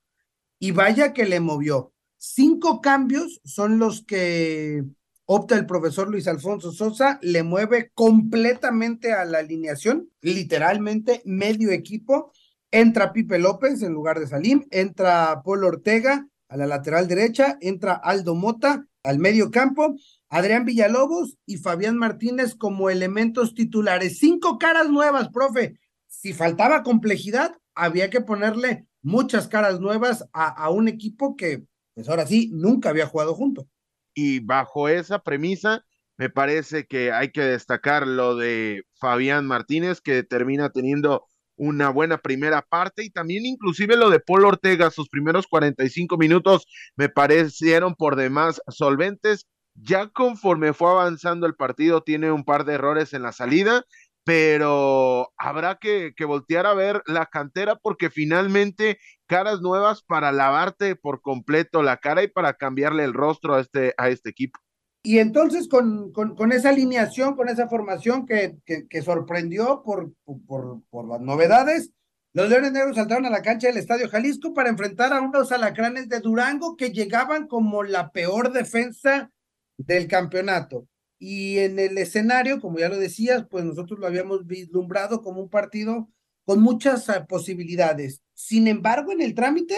Y 0.59 0.71
vaya 0.71 1.13
que 1.13 1.25
le 1.25 1.41
movió. 1.41 1.93
Cinco 2.17 2.81
cambios 2.81 3.41
son 3.45 3.79
los 3.79 4.05
que 4.05 4.85
opta 5.27 5.57
el 5.57 5.67
profesor 5.67 6.09
Luis 6.11 6.29
Alfonso 6.29 6.73
Sosa, 6.73 7.19
le 7.23 7.43
mueve 7.43 7.91
completamente 7.95 9.13
a 9.13 9.25
la 9.25 9.39
alineación, 9.39 10.11
literalmente 10.21 11.23
medio 11.25 11.71
equipo. 11.71 12.33
Entra 12.71 13.13
Pipe 13.13 13.39
López 13.39 13.83
en 13.83 13.93
lugar 13.93 14.19
de 14.19 14.27
Salim, 14.27 14.65
entra 14.71 15.43
Paul 15.45 15.65
Ortega 15.65 16.29
a 16.49 16.57
la 16.57 16.67
lateral 16.67 17.09
derecha, 17.09 17.57
entra 17.61 17.95
Aldo 17.95 18.35
Mota 18.35 18.87
al 19.03 19.19
medio 19.19 19.51
campo, 19.51 19.97
Adrián 20.29 20.65
Villalobos 20.65 21.37
y 21.47 21.59
Fabián 21.59 21.97
Martínez 21.97 22.55
como 22.55 22.91
elementos 22.91 23.55
titulares. 23.55 24.19
Cinco 24.19 24.59
caras 24.59 24.89
nuevas, 24.89 25.29
profe. 25.29 25.79
Si 26.07 26.33
faltaba 26.33 26.83
complejidad, 26.83 27.57
había 27.75 28.09
que 28.11 28.21
ponerle 28.21 28.87
muchas 29.03 29.47
caras 29.47 29.79
nuevas 29.81 30.25
a, 30.33 30.49
a 30.49 30.71
un 30.71 30.89
equipo 30.89 31.37
que, 31.37 31.65
pues 31.95 32.09
ahora 32.09 32.27
sí, 32.27 32.51
nunca 32.53 32.89
había 32.89 33.07
jugado 33.07 33.35
junto 33.35 33.69
y 34.15 34.41
bajo 34.41 34.89
esa 34.89 35.21
premisa 35.21 35.85
me 36.17 36.31
parece 36.31 36.87
que 36.87 37.13
hay 37.13 37.33
que 37.33 37.43
destacar 37.43 38.07
lo 38.07 38.37
de 38.37 38.83
Fabián 39.01 39.47
Martínez 39.47 40.01
que 40.01 40.23
termina 40.23 40.71
teniendo 40.71 41.27
una 41.57 41.89
buena 41.91 42.19
primera 42.19 42.63
parte 42.63 43.05
y 43.05 43.11
también 43.11 43.47
inclusive 43.47 43.97
lo 43.97 44.11
de 44.11 44.21
Paul 44.21 44.45
Ortega, 44.45 44.91
sus 44.91 45.09
primeros 45.09 45.47
45 45.47 46.17
minutos 46.17 46.67
me 46.97 47.09
parecieron 47.09 47.95
por 47.95 48.17
demás 48.17 48.61
solventes. 48.69 49.47
Ya 49.77 50.09
conforme 50.09 50.73
fue 50.73 50.91
avanzando 50.91 51.47
el 51.47 51.57
partido 51.57 52.03
tiene 52.03 52.31
un 52.31 52.45
par 52.45 52.65
de 52.65 52.75
errores 52.75 53.13
en 53.13 53.23
la 53.23 53.33
salida, 53.33 53.85
pero 54.25 55.33
habrá 55.37 55.79
que, 55.79 56.13
voltear 56.27 56.67
a 56.67 56.75
ver 56.75 57.03
la 57.07 57.27
cantera 57.27 57.77
porque 57.77 58.11
finalmente 58.11 58.99
caras 59.27 59.61
nuevas 59.61 60.03
para 60.03 60.33
lavarte 60.33 60.97
por 60.97 61.21
completo 61.21 61.83
la 61.83 61.99
cara 61.99 62.23
y 62.23 62.29
para 62.29 62.55
cambiarle 62.55 63.05
el 63.05 63.13
rostro 63.13 63.55
a 63.55 63.61
este, 63.61 63.95
a 63.99 64.09
este 64.09 64.31
equipo. 64.31 64.59
Y 65.07 65.19
entonces 65.19 65.69
con, 65.69 66.13
con, 66.13 66.53
esa 66.53 66.71
alineación, 66.71 67.37
con 67.37 67.51
esa 67.51 67.69
formación 67.69 68.25
que, 68.25 68.57
que, 68.65 68.89
que 68.89 69.03
sorprendió 69.03 69.83
por, 69.85 70.13
por, 70.47 70.81
por, 70.89 71.07
las 71.07 71.21
novedades, 71.21 71.91
los 72.33 72.49
Leones 72.49 72.73
Negros 72.73 72.97
saltaron 72.97 73.27
a 73.27 73.31
la 73.31 73.43
cancha 73.43 73.67
del 73.67 73.77
Estadio 73.77 74.09
Jalisco 74.09 74.55
para 74.55 74.71
enfrentar 74.71 75.13
a 75.13 75.21
unos 75.21 75.53
alacranes 75.53 76.09
de 76.09 76.21
Durango 76.21 76.75
que 76.77 76.91
llegaban 76.91 77.47
como 77.49 77.83
la 77.83 78.13
peor 78.13 78.51
defensa 78.53 79.31
del 79.77 80.09
campeonato. 80.09 80.89
Y 81.27 81.61
en 81.61 81.79
el 81.79 81.97
escenario, 81.97 82.61
como 82.61 82.79
ya 82.79 82.91
lo 82.91 82.99
decías, 82.99 83.47
pues 83.49 83.65
nosotros 83.65 83.99
lo 83.99 84.07
habíamos 84.07 84.47
vislumbrado 84.47 85.23
como 85.23 85.41
un 85.41 85.49
partido 85.49 86.11
con 86.45 86.61
muchas 86.61 87.09
eh, 87.09 87.25
posibilidades. 87.27 88.23
Sin 88.35 88.69
embargo, 88.69 89.11
en 89.11 89.23
el 89.23 89.35
trámite, 89.35 89.75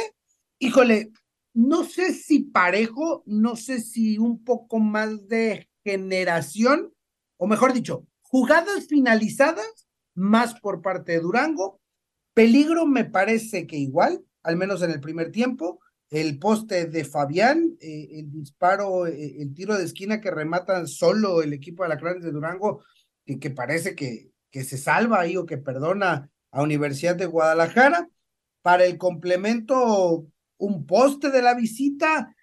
híjole, 0.58 1.12
no 1.54 1.84
sé 1.84 2.12
si 2.14 2.40
parejo, 2.40 3.22
no 3.26 3.54
sé 3.54 3.80
si 3.80 4.18
un 4.18 4.42
poco 4.42 4.80
más 4.80 5.28
de 5.28 5.68
generación, 5.84 6.92
o 7.36 7.46
mejor 7.46 7.72
dicho, 7.72 8.08
jugadas 8.22 8.88
finalizadas 8.88 9.86
más 10.16 10.58
por 10.58 10.82
parte 10.82 11.12
de 11.12 11.20
Durango. 11.20 11.80
Peligro 12.34 12.86
me 12.86 13.04
parece 13.04 13.68
que 13.68 13.76
igual, 13.76 14.24
al 14.42 14.56
menos 14.56 14.82
en 14.82 14.90
el 14.90 15.00
primer 15.00 15.30
tiempo. 15.30 15.78
El 16.10 16.38
poste 16.38 16.86
de 16.86 17.04
Fabián, 17.04 17.76
eh, 17.80 18.08
el 18.12 18.30
disparo, 18.30 19.06
eh, 19.06 19.36
el 19.40 19.54
tiro 19.54 19.76
de 19.76 19.84
esquina 19.84 20.20
que 20.20 20.30
rematan 20.30 20.86
solo 20.86 21.42
el 21.42 21.52
equipo 21.52 21.82
de 21.82 21.88
la 21.88 21.98
Clanes 21.98 22.22
de 22.22 22.30
Durango, 22.30 22.84
que, 23.24 23.38
que 23.38 23.50
parece 23.50 23.94
que, 23.94 24.30
que 24.50 24.64
se 24.64 24.78
salva 24.78 25.20
ahí 25.20 25.36
o 25.36 25.46
que 25.46 25.58
perdona 25.58 26.30
a 26.50 26.62
Universidad 26.62 27.16
de 27.16 27.26
Guadalajara. 27.26 28.08
Para 28.62 28.84
el 28.84 28.98
complemento, 28.98 30.26
un 30.58 30.86
poste 30.86 31.30
de 31.30 31.42
la 31.42 31.54
visita 31.54 32.34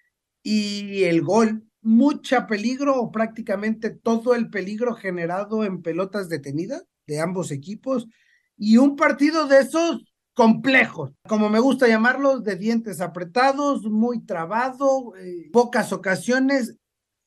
y 0.42 1.04
el 1.04 1.22
gol. 1.22 1.64
Mucha 1.80 2.46
peligro 2.46 3.00
o 3.00 3.10
prácticamente 3.10 3.90
todo 3.90 4.34
el 4.34 4.48
peligro 4.48 4.94
generado 4.94 5.64
en 5.64 5.82
pelotas 5.82 6.28
detenidas 6.28 6.84
de 7.06 7.20
ambos 7.20 7.50
equipos 7.50 8.06
y 8.56 8.78
un 8.78 8.96
partido 8.96 9.46
de 9.46 9.60
esos 9.60 10.13
complejos, 10.34 11.12
como 11.28 11.48
me 11.48 11.60
gusta 11.60 11.88
llamarlos, 11.88 12.42
de 12.42 12.56
dientes 12.56 13.00
apretados, 13.00 13.84
muy 13.84 14.24
trabado, 14.24 15.14
eh, 15.16 15.48
pocas 15.52 15.92
ocasiones. 15.92 16.76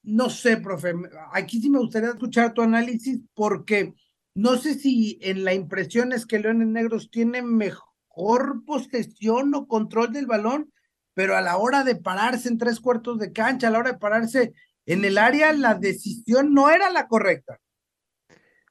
No 0.03 0.29
sé, 0.29 0.57
profe, 0.57 0.93
aquí 1.33 1.61
sí 1.61 1.69
me 1.69 1.79
gustaría 1.79 2.09
escuchar 2.09 2.53
tu 2.53 2.61
análisis 2.61 3.19
porque 3.33 3.93
no 4.35 4.57
sé 4.57 4.75
si 4.75 5.17
en 5.21 5.43
la 5.43 5.53
impresión 5.53 6.11
es 6.11 6.25
que 6.25 6.39
Leones 6.39 6.67
Negros 6.67 7.09
tiene 7.09 7.41
mejor 7.41 8.63
posesión 8.65 9.53
o 9.55 9.67
control 9.67 10.13
del 10.13 10.27
balón, 10.27 10.71
pero 11.13 11.35
a 11.35 11.41
la 11.41 11.57
hora 11.57 11.83
de 11.83 11.95
pararse 11.95 12.47
en 12.47 12.57
tres 12.57 12.79
cuartos 12.79 13.17
de 13.19 13.33
cancha, 13.33 13.67
a 13.67 13.71
la 13.71 13.79
hora 13.79 13.93
de 13.93 13.97
pararse 13.97 14.53
en 14.85 15.03
el 15.03 15.17
área, 15.17 15.51
la 15.53 15.75
decisión 15.75 16.53
no 16.53 16.69
era 16.69 16.89
la 16.91 17.07
correcta. 17.07 17.59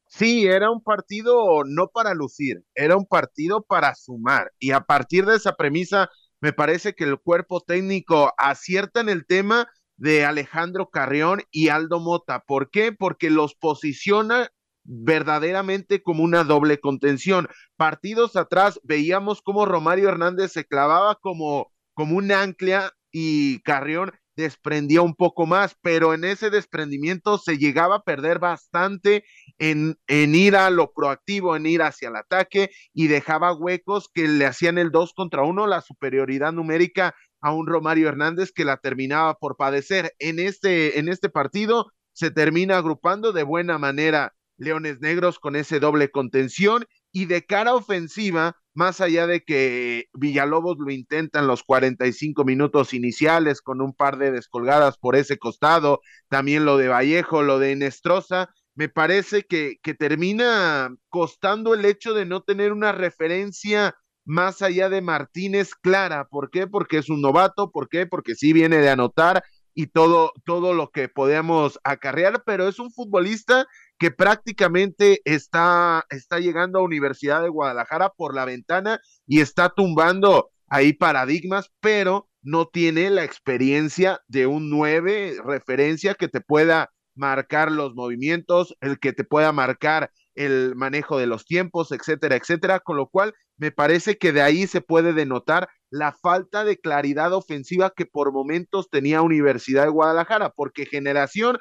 Sí, 0.09 0.47
era 0.47 0.71
un 0.71 0.83
partido 0.83 1.65
no 1.65 1.89
para 1.89 2.15
lucir, 2.15 2.63
era 2.75 2.97
un 2.97 3.07
partido 3.07 3.63
para 3.63 3.95
sumar. 3.95 4.53
Y 4.59 4.71
a 4.71 4.81
partir 4.83 5.27
de 5.27 5.37
esa 5.37 5.57
premisa, 5.57 6.11
me 6.41 6.53
parece 6.53 6.95
que 6.95 7.05
el 7.05 7.19
cuerpo 7.19 7.61
técnico 7.61 8.33
acierta 8.39 9.01
en 9.01 9.09
el 9.09 9.27
tema 9.27 9.69
de 9.97 10.25
Alejandro 10.25 10.91
Carrión 10.91 11.43
y 11.51 11.69
Aldo 11.69 12.01
Mota. 12.01 12.41
¿Por 12.47 12.71
qué? 12.71 12.93
Porque 12.93 13.31
los 13.31 13.55
posiciona 13.55 14.51
verdaderamente 14.85 16.03
como 16.03 16.23
una 16.23 16.45
doble 16.45 16.79
contención. 16.81 17.49
Partidos 17.77 18.37
atrás 18.37 18.81
veíamos 18.85 19.43
como 19.43 19.67
Romario 19.67 20.09
Hernández 20.09 20.53
se 20.53 20.65
clavaba 20.65 21.17
como, 21.17 21.73
como 21.95 22.17
un 22.17 22.31
ancla 22.33 22.93
y 23.11 23.61
Carrión 23.63 24.13
desprendía 24.37 25.01
un 25.03 25.15
poco 25.15 25.47
más, 25.47 25.77
pero 25.83 26.15
en 26.15 26.25
ese 26.25 26.51
desprendimiento 26.51 27.39
se 27.39 27.57
llegaba 27.59 27.97
a 27.97 28.03
perder 28.03 28.39
bastante 28.39 29.25
en, 29.59 29.97
ir 30.09 30.57
a 30.57 30.71
lo 30.71 30.93
proactivo, 30.93 31.57
en 31.57 31.67
ir 31.67 31.83
hacia 31.83 32.09
el 32.09 32.17
ataque 32.17 32.71
y 32.93 33.09
dejaba 33.09 33.55
huecos 33.55 34.09
que 34.13 34.29
le 34.29 34.47
hacían 34.47 34.79
el 34.79 34.91
dos 34.91 35.13
contra 35.15 35.43
uno, 35.43 35.67
la 35.67 35.81
superioridad 35.81 36.53
numérica 36.53 37.15
a 37.41 37.53
un 37.53 37.67
Romario 37.67 38.09
Hernández 38.09 38.53
que 38.53 38.65
la 38.65 38.79
terminaba 38.79 39.35
por 39.35 39.57
padecer. 39.57 40.15
En 40.19 40.39
este, 40.39 40.99
en 40.99 41.09
este 41.09 41.29
partido 41.29 41.93
se 42.13 42.31
termina 42.31 42.79
agrupando 42.79 43.33
de 43.33 43.43
buena 43.43 43.79
manera 43.79 44.35
Leones 44.59 45.01
Negros 45.01 45.39
con 45.39 45.55
ese 45.55 45.81
doble 45.81 46.11
contención 46.11 46.87
y 47.13 47.27
de 47.27 47.45
cara 47.45 47.75
ofensiva 47.75 48.57
más 48.77 49.01
allá 49.01 49.27
de 49.27 49.43
que 49.43 50.05
Villalobos 50.13 50.77
lo 50.79 50.91
intenta 50.91 51.41
en 51.41 51.47
los 51.47 51.63
45 51.63 52.45
minutos 52.45 52.93
iniciales 52.93 53.63
con 53.63 53.81
un 53.81 53.95
par 53.95 54.19
de 54.19 54.31
descolgadas 54.31 54.99
por 54.99 55.17
ese 55.17 55.39
costado, 55.39 56.01
también 56.29 56.67
lo 56.67 56.77
de 56.77 56.89
Vallejo, 56.89 57.43
lo 57.43 57.59
de 57.59 57.75
Nestroza, 57.75 58.51
me 58.77 58.89
parece 58.89 59.43
que, 59.43 59.79
que 59.83 59.95
termina 59.95 60.95
costando 61.09 61.75
el 61.75 61.85
hecho 61.85 62.15
de 62.15 62.27
no 62.27 62.43
tener 62.43 62.73
una 62.73 62.93
referencia 62.93 63.97
más 64.25 64.61
allá 64.61 64.89
de 64.89 65.01
Martínez 65.01 65.75
clara. 65.75 66.29
¿Por 66.29 66.51
qué? 66.51 66.67
Porque 66.67 66.99
es 66.99 67.09
un 67.09 67.23
novato, 67.23 67.71
¿por 67.71 67.89
qué? 67.89 68.07
Porque 68.07 68.35
sí 68.35 68.53
viene 68.53 68.77
de 68.79 68.91
anotar 68.91 69.43
y 69.73 69.89
todo, 69.89 70.33
todo 70.45 70.75
lo 70.75 70.91
que 70.91 71.09
podemos 71.09 71.79
acarrear, 71.85 72.43
pero 72.45 72.67
es 72.67 72.79
un 72.79 72.91
futbolista 72.91 73.67
que 73.99 74.11
prácticamente 74.11 75.21
está, 75.25 76.05
está 76.11 76.39
llegando 76.39 76.79
a 76.79 76.83
Universidad 76.83 77.43
de 77.43 77.51
Guadalajara 77.51 78.11
por 78.11 78.35
la 78.35 78.45
ventana 78.45 79.01
y 79.27 79.41
está 79.41 79.69
tumbando 79.69 80.51
ahí 80.69 80.93
paradigmas, 80.93 81.71
pero 81.81 82.29
no 82.43 82.67
tiene 82.67 83.11
la 83.11 83.25
experiencia 83.25 84.21
de 84.29 84.47
un 84.47 84.71
nueve 84.71 85.37
referencia 85.45 86.15
que 86.15 86.29
te 86.29 86.41
pueda 86.41 86.91
marcar 87.17 87.73
los 87.73 87.95
movimientos, 87.95 88.77
el 88.81 88.99
que 88.99 89.13
te 89.13 89.25
pueda 89.25 89.53
marcar 89.53 90.11
el 90.35 90.75
manejo 90.77 91.19
de 91.19 91.27
los 91.27 91.47
tiempos, 91.47 91.91
etcétera, 91.93 92.37
etcétera, 92.37 92.81
con 92.81 92.97
lo 92.97 93.09
cual 93.09 93.35
me 93.57 93.73
parece 93.73 94.19
que 94.19 94.33
de 94.33 94.43
ahí 94.43 94.67
se 94.67 94.83
puede 94.83 95.13
denotar 95.13 95.69
la 95.91 96.13
falta 96.13 96.65
de 96.65 96.79
claridad 96.79 97.33
ofensiva 97.33 97.93
que 97.97 98.07
por 98.07 98.33
momentos 98.33 98.91
tenía 98.91 99.23
Universidad 99.23 99.85
de 99.85 99.91
Guadalajara, 99.91 100.51
porque 100.51 100.87
generación, 100.87 101.59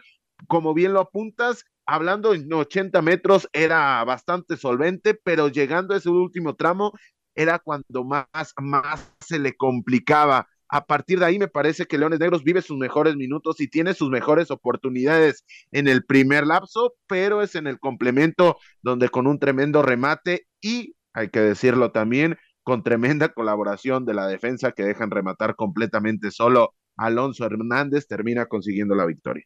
como 0.48 0.74
bien 0.74 0.94
lo 0.94 1.00
apuntas, 1.00 1.64
hablando 1.86 2.34
en 2.34 2.52
80 2.52 3.02
metros 3.02 3.48
era 3.54 4.04
bastante 4.04 4.58
solvente, 4.58 5.14
pero 5.14 5.48
llegando 5.48 5.94
a 5.94 5.98
ese 5.98 6.10
último 6.10 6.56
tramo 6.56 6.92
era 7.36 7.60
cuando 7.60 8.04
más, 8.04 8.28
más 8.58 9.14
se 9.20 9.40
le 9.40 9.56
complicaba. 9.56 10.48
A 10.70 10.86
partir 10.86 11.20
de 11.20 11.26
ahí 11.26 11.40
me 11.40 11.48
parece 11.48 11.86
que 11.86 11.98
Leones 11.98 12.20
Negros 12.20 12.44
vive 12.44 12.62
sus 12.62 12.78
mejores 12.78 13.16
minutos 13.16 13.60
y 13.60 13.68
tiene 13.68 13.94
sus 13.94 14.10
mejores 14.10 14.52
oportunidades 14.52 15.46
en 15.72 15.88
el 15.88 16.06
primer 16.06 16.48
lapso, 16.48 16.96
pero 17.08 17.42
es 17.42 17.56
en 17.56 17.68
el 17.68 17.80
complemento 17.80 18.58
donde 18.82 19.10
con 19.10 19.28
un 19.28 19.40
tremendo 19.40 19.82
remate 19.82 20.48
y, 20.62 20.96
hay 21.14 21.30
que 21.30 21.40
decirlo 21.40 21.92
también, 21.92 22.38
con 22.64 22.84
tremenda 22.84 23.30
colaboración 23.30 24.06
de 24.06 24.16
la 24.16 24.28
defensa 24.28 24.72
que 24.72 24.84
dejan 24.84 25.12
rematar 25.12 25.56
completamente 25.56 26.32
solo 26.32 26.74
Alonso 26.98 27.46
Hernández, 27.46 28.08
termina 28.08 28.48
consiguiendo 28.48 28.96
la 28.96 29.06
victoria. 29.06 29.46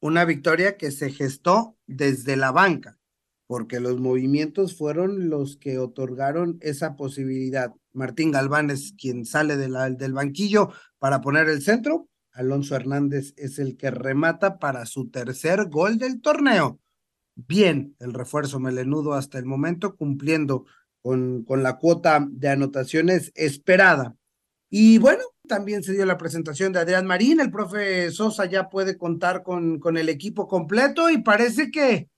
Una 0.00 0.24
victoria 0.24 0.76
que 0.76 0.92
se 0.92 1.10
gestó 1.10 1.76
desde 1.86 2.36
la 2.36 2.52
banca, 2.52 2.98
porque 3.46 3.80
los 3.80 3.98
movimientos 3.98 4.78
fueron 4.78 5.28
los 5.28 5.56
que 5.56 5.78
otorgaron 5.78 6.58
esa 6.60 6.96
posibilidad. 6.96 7.74
Martín 7.92 8.30
Galván 8.30 8.70
es 8.70 8.94
quien 8.98 9.24
sale 9.24 9.56
del 9.56 10.12
banquillo 10.12 10.72
para 10.98 11.20
poner 11.20 11.48
el 11.48 11.62
centro. 11.62 12.08
Alonso 12.32 12.76
Hernández 12.76 13.34
es 13.36 13.58
el 13.58 13.76
que 13.76 13.90
remata 13.90 14.58
para 14.58 14.86
su 14.86 15.10
tercer 15.10 15.68
gol 15.68 15.98
del 15.98 16.20
torneo. 16.20 16.80
Bien, 17.34 17.96
el 17.98 18.12
refuerzo 18.12 18.60
melenudo 18.60 19.14
hasta 19.14 19.38
el 19.38 19.46
momento 19.46 19.96
cumpliendo 19.96 20.66
con, 21.02 21.44
con 21.44 21.62
la 21.62 21.78
cuota 21.78 22.26
de 22.30 22.48
anotaciones 22.48 23.32
esperada. 23.34 24.16
Y 24.68 24.98
bueno, 24.98 25.22
también 25.48 25.82
se 25.82 25.92
dio 25.92 26.06
la 26.06 26.16
presentación 26.16 26.72
de 26.72 26.78
Adrián 26.78 27.06
Marín, 27.06 27.40
el 27.40 27.50
profe 27.50 28.10
Sosa 28.12 28.46
ya 28.46 28.68
puede 28.68 28.96
contar 28.96 29.42
con, 29.42 29.80
con 29.80 29.96
el 29.96 30.08
equipo 30.08 30.46
completo 30.46 31.10
y 31.10 31.22
parece 31.22 31.72
que, 31.72 32.08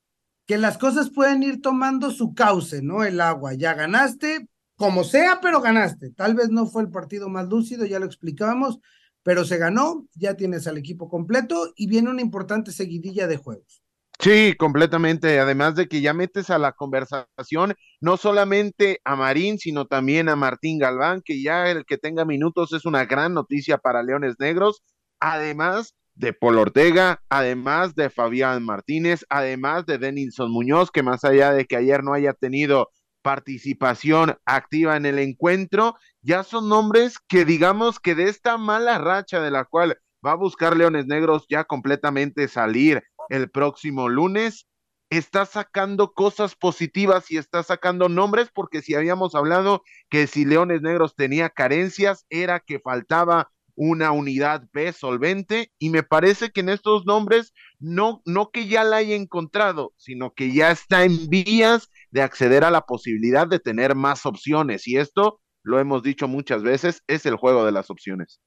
que 0.47 0.59
las 0.59 0.77
cosas 0.77 1.09
pueden 1.11 1.43
ir 1.43 1.63
tomando 1.63 2.11
su 2.11 2.35
cauce, 2.35 2.83
¿no? 2.83 3.05
El 3.05 3.21
agua, 3.23 3.55
ya 3.55 3.73
ganaste, 3.73 4.49
como 4.83 5.05
sea, 5.05 5.39
pero 5.41 5.61
ganaste. 5.61 6.11
Tal 6.11 6.35
vez 6.35 6.51
no 6.51 6.67
fue 6.67 6.83
el 6.83 6.91
partido 6.91 7.29
más 7.29 7.49
lúcido, 7.49 7.87
ya 7.87 8.01
lo 8.01 8.05
explicábamos, 8.05 8.81
pero 9.23 9.45
se 9.45 9.57
ganó, 9.57 10.09
ya 10.17 10.35
tienes 10.35 10.67
al 10.67 10.77
equipo 10.77 11.09
completo 11.09 11.73
y 11.77 11.87
viene 11.87 12.11
una 12.11 12.21
importante 12.21 12.73
seguidilla 12.73 13.29
de 13.29 13.37
juegos. 13.37 13.81
Sí, 14.19 14.57
completamente. 14.59 15.39
Además 15.39 15.77
de 15.77 15.87
que 15.87 16.01
ya 16.01 16.15
metes 16.15 16.51
a 16.51 16.59
la 16.59 16.73
conversación 16.73 17.75
no 18.01 18.17
solamente 18.17 18.99
a 19.05 19.15
Marín, 19.15 19.61
sino 19.61 19.87
también 19.87 20.29
a 20.29 20.35
Martín 20.35 20.81
Galván, 20.81 21.23
que 21.25 21.41
ya 21.41 21.71
el 21.71 21.85
que 21.85 21.97
tenga 21.97 22.25
minutos 22.25 22.73
es 22.73 22.85
una 22.85 23.05
gran 23.05 23.35
noticia 23.35 23.79
para 23.79 24.03
Leones 24.03 24.35
Negros. 24.41 24.83
Además 25.21 25.95
de 26.17 26.33
Paul 26.33 26.59
Ortega, 26.59 27.23
además 27.29 27.95
de 27.95 28.11
Fabián 28.11 28.65
Martínez, 28.65 29.25
además 29.29 29.87
de 29.87 29.99
Denilson 29.99 30.51
Muñoz, 30.51 30.91
que 30.91 31.05
más 31.05 31.23
allá 31.23 31.53
de 31.53 31.67
que 31.67 31.77
ayer 31.77 32.03
no 32.03 32.15
haya 32.15 32.33
tenido 32.33 32.89
participación 33.23 34.37
activa 34.45 34.97
en 34.97 35.07
el 35.07 35.19
encuentro, 35.19 35.97
ya 36.21 36.43
son 36.43 36.69
nombres 36.69 37.17
que 37.29 37.45
digamos 37.45 37.99
que 37.99 38.15
de 38.15 38.25
esta 38.25 38.59
mala 38.59 38.99
racha 38.99 39.41
de 39.41 39.51
la 39.51 39.65
cual 39.65 39.99
va 40.25 40.33
a 40.33 40.37
buscar 40.37 40.77
Leones 40.77 41.07
Negros 41.07 41.47
ya 41.49 41.65
completamente 41.65 42.49
salir 42.49 43.03
el 43.29 43.51
próximo 43.51 44.09
lunes, 44.09 44.67
está 45.11 45.45
sacando 45.47 46.13
cosas 46.13 46.55
positivas 46.55 47.31
y 47.31 47.37
está 47.37 47.63
sacando 47.63 48.09
nombres, 48.09 48.49
porque 48.53 48.83
si 48.83 48.95
habíamos 48.95 49.35
hablado 49.35 49.83
que 50.09 50.27
si 50.27 50.45
Leones 50.45 50.83
Negros 50.83 51.15
tenía 51.15 51.51
carencias, 51.51 52.25
era 52.31 52.61
que 52.61 52.81
faltaba 52.81 53.51
una 53.75 54.13
unidad 54.13 54.65
B 54.73 54.93
solvente 54.93 55.71
y 55.79 55.91
me 55.91 56.03
parece 56.03 56.51
que 56.51 56.61
en 56.61 56.69
estos 56.69 57.07
nombres 57.07 57.53
no, 57.79 58.23
no 58.25 58.51
que 58.51 58.67
ya 58.67 58.85
la 58.85 58.97
haya 58.97 59.15
encontrado, 59.15 59.93
sino 59.97 60.35
que 60.35 60.53
ya 60.53 60.71
está 60.71 61.05
en 61.05 61.29
vías 61.29 61.89
de 62.13 62.23
acceder 62.23 62.63
a 62.63 62.71
la 62.71 62.83
posibilidad 62.83 63.49
de 63.49 63.59
tener 63.59 63.97
más 63.97 64.25
opciones 64.27 64.87
y 64.87 64.99
esto, 64.99 65.41
lo 65.65 65.81
hemos 65.81 66.03
dicho 66.03 66.29
muchas 66.29 66.63
veces, 66.63 67.03
es 67.09 67.27
el 67.27 67.37
juego 67.37 67.65
de 67.65 67.73
las 67.73 67.91
opciones. 67.91 68.41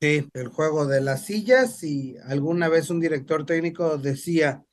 Sí, 0.00 0.26
el 0.32 0.48
juego 0.48 0.86
de 0.86 1.02
las 1.02 1.26
sillas 1.26 1.82
y 1.84 2.16
alguna 2.24 2.68
vez 2.68 2.88
un 2.88 3.00
director 3.00 3.44
técnico 3.44 3.98
decía, 3.98 4.64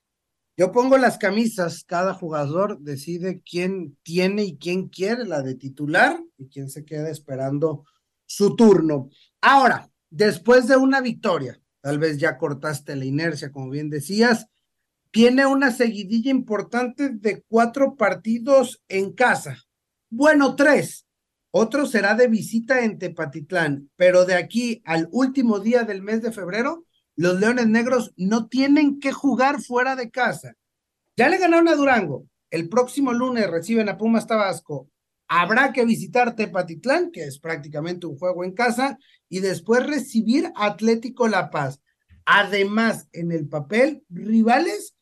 yo 0.56 0.72
pongo 0.72 0.98
las 0.98 1.18
camisas, 1.18 1.84
cada 1.84 2.14
jugador 2.14 2.80
decide 2.80 3.42
quién 3.42 3.98
tiene 4.04 4.44
y 4.44 4.58
quién 4.58 4.88
quiere 4.88 5.26
la 5.26 5.42
de 5.42 5.56
titular 5.56 6.20
y 6.38 6.48
quién 6.48 6.70
se 6.70 6.86
queda 6.86 7.10
esperando 7.10 7.84
su 8.26 8.56
turno. 8.56 9.10
Ahora, 9.42 9.92
después 10.10 10.68
de 10.68 10.78
una 10.78 11.02
victoria, 11.02 11.60
tal 11.82 12.00
vez 12.00 12.18
ya 12.18 12.38
cortaste 12.38 12.96
la 12.96 13.06
inercia, 13.06 13.52
como 13.52 13.70
bien 13.70 13.90
decías, 13.90 14.48
tiene 15.18 15.48
una 15.48 15.72
seguidilla 15.72 16.30
importante 16.30 17.10
de 17.10 17.44
cuatro 17.48 17.96
partidos 17.96 18.84
en 18.88 19.14
casa. 19.14 19.64
Bueno, 20.12 20.56
tres, 20.56 21.08
otro 21.50 21.88
será 21.88 22.14
de 22.14 22.28
visita 22.28 22.84
en 22.84 23.00
Tepatitlán, 23.00 23.90
pero 23.96 24.26
de 24.26 24.36
aquí 24.36 24.84
al 24.86 25.10
último 25.12 25.60
día 25.60 25.82
del 25.86 26.04
mes 26.04 26.22
de 26.22 26.32
febrero, 26.32 26.86
los 27.16 27.40
Leones 27.40 27.66
Negros 27.66 28.14
no 28.16 28.48
tienen 28.48 29.00
que 29.00 29.12
jugar 29.12 29.60
fuera 29.60 29.96
de 29.96 30.12
casa. 30.12 30.54
Ya 31.16 31.30
le 31.30 31.40
ganaron 31.40 31.68
a 31.68 31.74
Durango. 31.74 32.28
El 32.52 32.70
próximo 32.70 33.12
lunes 33.12 33.50
reciben 33.50 33.90
a 33.90 33.98
Pumas 33.98 34.28
Tabasco. 34.28 34.88
Habrá 35.28 35.74
que 35.74 35.84
visitar 35.84 36.36
Tepatitlán, 36.36 37.10
que 37.10 37.24
es 37.24 37.40
prácticamente 37.40 38.06
un 38.06 38.20
juego 38.20 38.44
en 38.44 38.52
casa, 38.52 39.00
y 39.30 39.40
después 39.40 39.84
recibir 39.84 40.52
Atlético 40.56 41.28
La 41.28 41.50
Paz. 41.50 41.82
Además, 42.24 43.08
en 43.14 43.32
el 43.32 43.48
papel, 43.48 44.04
rivales 44.10 44.94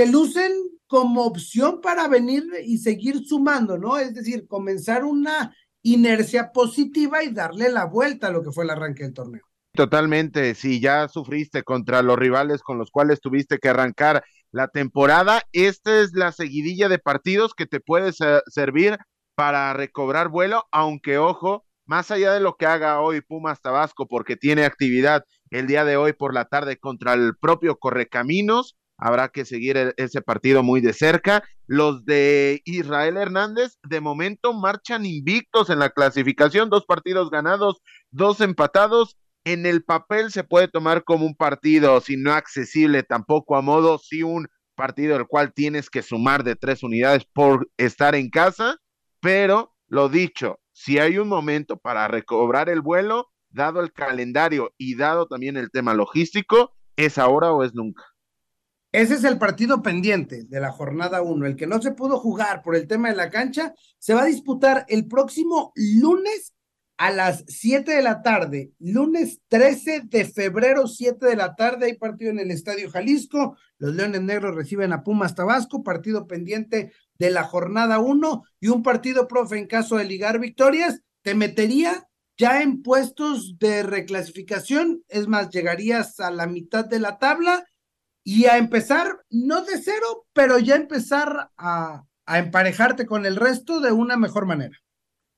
que 0.00 0.06
lucen 0.06 0.50
como 0.86 1.26
opción 1.26 1.82
para 1.82 2.08
venir 2.08 2.44
y 2.64 2.78
seguir 2.78 3.22
sumando, 3.26 3.76
¿no? 3.76 3.98
Es 3.98 4.14
decir, 4.14 4.46
comenzar 4.48 5.04
una 5.04 5.54
inercia 5.82 6.52
positiva 6.52 7.22
y 7.22 7.34
darle 7.34 7.68
la 7.68 7.84
vuelta 7.84 8.28
a 8.28 8.30
lo 8.30 8.42
que 8.42 8.50
fue 8.50 8.64
el 8.64 8.70
arranque 8.70 9.02
del 9.02 9.12
torneo. 9.12 9.42
Totalmente, 9.74 10.54
si 10.54 10.80
ya 10.80 11.06
sufriste 11.08 11.64
contra 11.64 12.00
los 12.00 12.18
rivales 12.18 12.62
con 12.62 12.78
los 12.78 12.90
cuales 12.90 13.20
tuviste 13.20 13.58
que 13.58 13.68
arrancar 13.68 14.24
la 14.52 14.68
temporada, 14.68 15.42
esta 15.52 16.00
es 16.00 16.14
la 16.14 16.32
seguidilla 16.32 16.88
de 16.88 16.98
partidos 16.98 17.52
que 17.52 17.66
te 17.66 17.80
puede 17.80 18.12
servir 18.46 18.96
para 19.34 19.74
recobrar 19.74 20.30
vuelo, 20.30 20.64
aunque 20.72 21.18
ojo, 21.18 21.66
más 21.84 22.10
allá 22.10 22.32
de 22.32 22.40
lo 22.40 22.56
que 22.56 22.64
haga 22.64 23.02
hoy 23.02 23.20
Pumas 23.20 23.60
Tabasco, 23.60 24.08
porque 24.08 24.36
tiene 24.36 24.64
actividad 24.64 25.24
el 25.50 25.66
día 25.66 25.84
de 25.84 25.98
hoy 25.98 26.14
por 26.14 26.32
la 26.32 26.46
tarde 26.46 26.78
contra 26.78 27.12
el 27.12 27.36
propio 27.38 27.76
Correcaminos, 27.76 28.78
habrá 29.00 29.28
que 29.28 29.44
seguir 29.44 29.76
e-, 29.76 29.94
ese 29.96 30.22
partido 30.22 30.62
muy 30.62 30.80
de 30.80 30.92
cerca. 30.92 31.42
Los 31.66 32.04
de 32.04 32.62
Israel 32.64 33.16
Hernández, 33.16 33.78
de 33.82 34.00
momento, 34.00 34.52
marchan 34.52 35.06
invictos 35.06 35.70
en 35.70 35.78
la 35.78 35.90
clasificación, 35.90 36.70
dos 36.70 36.84
partidos 36.84 37.30
ganados, 37.30 37.80
dos 38.10 38.40
empatados. 38.40 39.16
En 39.44 39.64
el 39.64 39.82
papel 39.82 40.30
se 40.30 40.44
puede 40.44 40.68
tomar 40.68 41.02
como 41.02 41.24
un 41.24 41.34
partido, 41.34 42.00
si 42.00 42.16
no 42.16 42.32
accesible 42.32 43.02
tampoco 43.02 43.56
a 43.56 43.62
modo, 43.62 43.98
si 43.98 44.22
un 44.22 44.46
partido 44.74 45.16
el 45.16 45.26
cual 45.26 45.52
tienes 45.52 45.90
que 45.90 46.02
sumar 46.02 46.44
de 46.44 46.56
tres 46.56 46.82
unidades 46.82 47.24
por 47.32 47.68
estar 47.76 48.14
en 48.14 48.30
casa, 48.30 48.76
pero 49.20 49.74
lo 49.88 50.08
dicho, 50.08 50.58
si 50.72 50.98
hay 50.98 51.18
un 51.18 51.28
momento 51.28 51.76
para 51.78 52.08
recobrar 52.08 52.68
el 52.68 52.80
vuelo, 52.80 53.28
dado 53.50 53.80
el 53.80 53.92
calendario 53.92 54.72
y 54.78 54.96
dado 54.96 55.26
también 55.26 55.56
el 55.56 55.70
tema 55.70 55.94
logístico, 55.94 56.72
es 56.96 57.18
ahora 57.18 57.52
o 57.52 57.64
es 57.64 57.74
nunca. 57.74 58.04
Ese 58.92 59.14
es 59.14 59.24
el 59.24 59.38
partido 59.38 59.82
pendiente 59.82 60.44
de 60.44 60.60
la 60.60 60.72
jornada 60.72 61.22
1. 61.22 61.46
El 61.46 61.56
que 61.56 61.68
no 61.68 61.80
se 61.80 61.92
pudo 61.92 62.18
jugar 62.18 62.62
por 62.62 62.74
el 62.74 62.88
tema 62.88 63.08
de 63.08 63.16
la 63.16 63.30
cancha 63.30 63.72
se 63.98 64.14
va 64.14 64.22
a 64.22 64.26
disputar 64.26 64.84
el 64.88 65.06
próximo 65.06 65.72
lunes 65.76 66.54
a 66.96 67.12
las 67.12 67.44
7 67.46 67.92
de 67.92 68.02
la 68.02 68.20
tarde. 68.20 68.72
Lunes 68.80 69.40
13 69.48 70.02
de 70.06 70.24
febrero, 70.24 70.88
7 70.88 71.24
de 71.24 71.36
la 71.36 71.54
tarde. 71.54 71.86
Hay 71.86 71.94
partido 71.98 72.32
en 72.32 72.40
el 72.40 72.50
Estadio 72.50 72.90
Jalisco. 72.90 73.56
Los 73.78 73.94
Leones 73.94 74.22
Negros 74.22 74.56
reciben 74.56 74.92
a 74.92 75.04
Pumas 75.04 75.36
Tabasco. 75.36 75.84
Partido 75.84 76.26
pendiente 76.26 76.92
de 77.14 77.30
la 77.30 77.44
jornada 77.44 78.00
1 78.00 78.42
y 78.58 78.68
un 78.68 78.82
partido, 78.82 79.28
profe, 79.28 79.56
en 79.56 79.68
caso 79.68 79.98
de 79.98 80.04
ligar 80.04 80.40
victorias. 80.40 81.00
Te 81.22 81.36
metería 81.36 82.08
ya 82.36 82.60
en 82.60 82.82
puestos 82.82 83.56
de 83.60 83.84
reclasificación. 83.84 85.04
Es 85.08 85.28
más, 85.28 85.48
llegarías 85.50 86.18
a 86.18 86.32
la 86.32 86.48
mitad 86.48 86.84
de 86.84 86.98
la 86.98 87.18
tabla 87.18 87.64
y 88.24 88.46
a 88.46 88.58
empezar, 88.58 89.20
no 89.30 89.64
de 89.64 89.78
cero, 89.82 90.26
pero 90.32 90.58
ya 90.58 90.76
empezar 90.76 91.50
a, 91.56 92.04
a 92.26 92.38
emparejarte 92.38 93.06
con 93.06 93.26
el 93.26 93.36
resto 93.36 93.80
de 93.80 93.92
una 93.92 94.16
mejor 94.16 94.46
manera. 94.46 94.76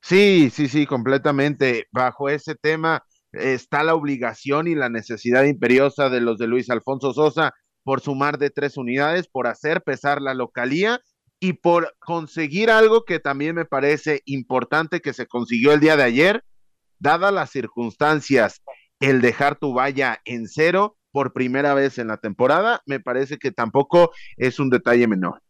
Sí, 0.00 0.50
sí, 0.52 0.68
sí, 0.68 0.86
completamente. 0.86 1.86
Bajo 1.92 2.28
ese 2.28 2.54
tema 2.54 3.04
está 3.32 3.82
la 3.82 3.94
obligación 3.94 4.66
y 4.66 4.74
la 4.74 4.88
necesidad 4.88 5.44
imperiosa 5.44 6.10
de 6.10 6.20
los 6.20 6.38
de 6.38 6.48
Luis 6.48 6.68
Alfonso 6.70 7.12
Sosa 7.12 7.52
por 7.84 8.00
sumar 8.00 8.38
de 8.38 8.50
tres 8.50 8.76
unidades, 8.76 9.28
por 9.28 9.46
hacer 9.46 9.82
pesar 9.82 10.20
la 10.20 10.34
localía 10.34 11.00
y 11.40 11.54
por 11.54 11.94
conseguir 11.98 12.70
algo 12.70 13.04
que 13.04 13.18
también 13.18 13.56
me 13.56 13.64
parece 13.64 14.22
importante 14.26 15.00
que 15.00 15.12
se 15.12 15.26
consiguió 15.26 15.72
el 15.72 15.80
día 15.80 15.96
de 15.96 16.04
ayer, 16.04 16.44
dadas 16.98 17.32
las 17.32 17.50
circunstancias, 17.50 18.62
el 19.00 19.20
dejar 19.20 19.56
tu 19.58 19.74
valla 19.74 20.20
en 20.24 20.46
cero 20.46 20.96
por 21.12 21.32
primera 21.32 21.74
vez 21.74 21.98
en 21.98 22.08
la 22.08 22.16
temporada, 22.16 22.82
me 22.86 22.98
parece 22.98 23.38
que 23.38 23.52
tampoco 23.52 24.10
es 24.36 24.58
un 24.58 24.70
detalle 24.70 25.06
menor. 25.06 25.42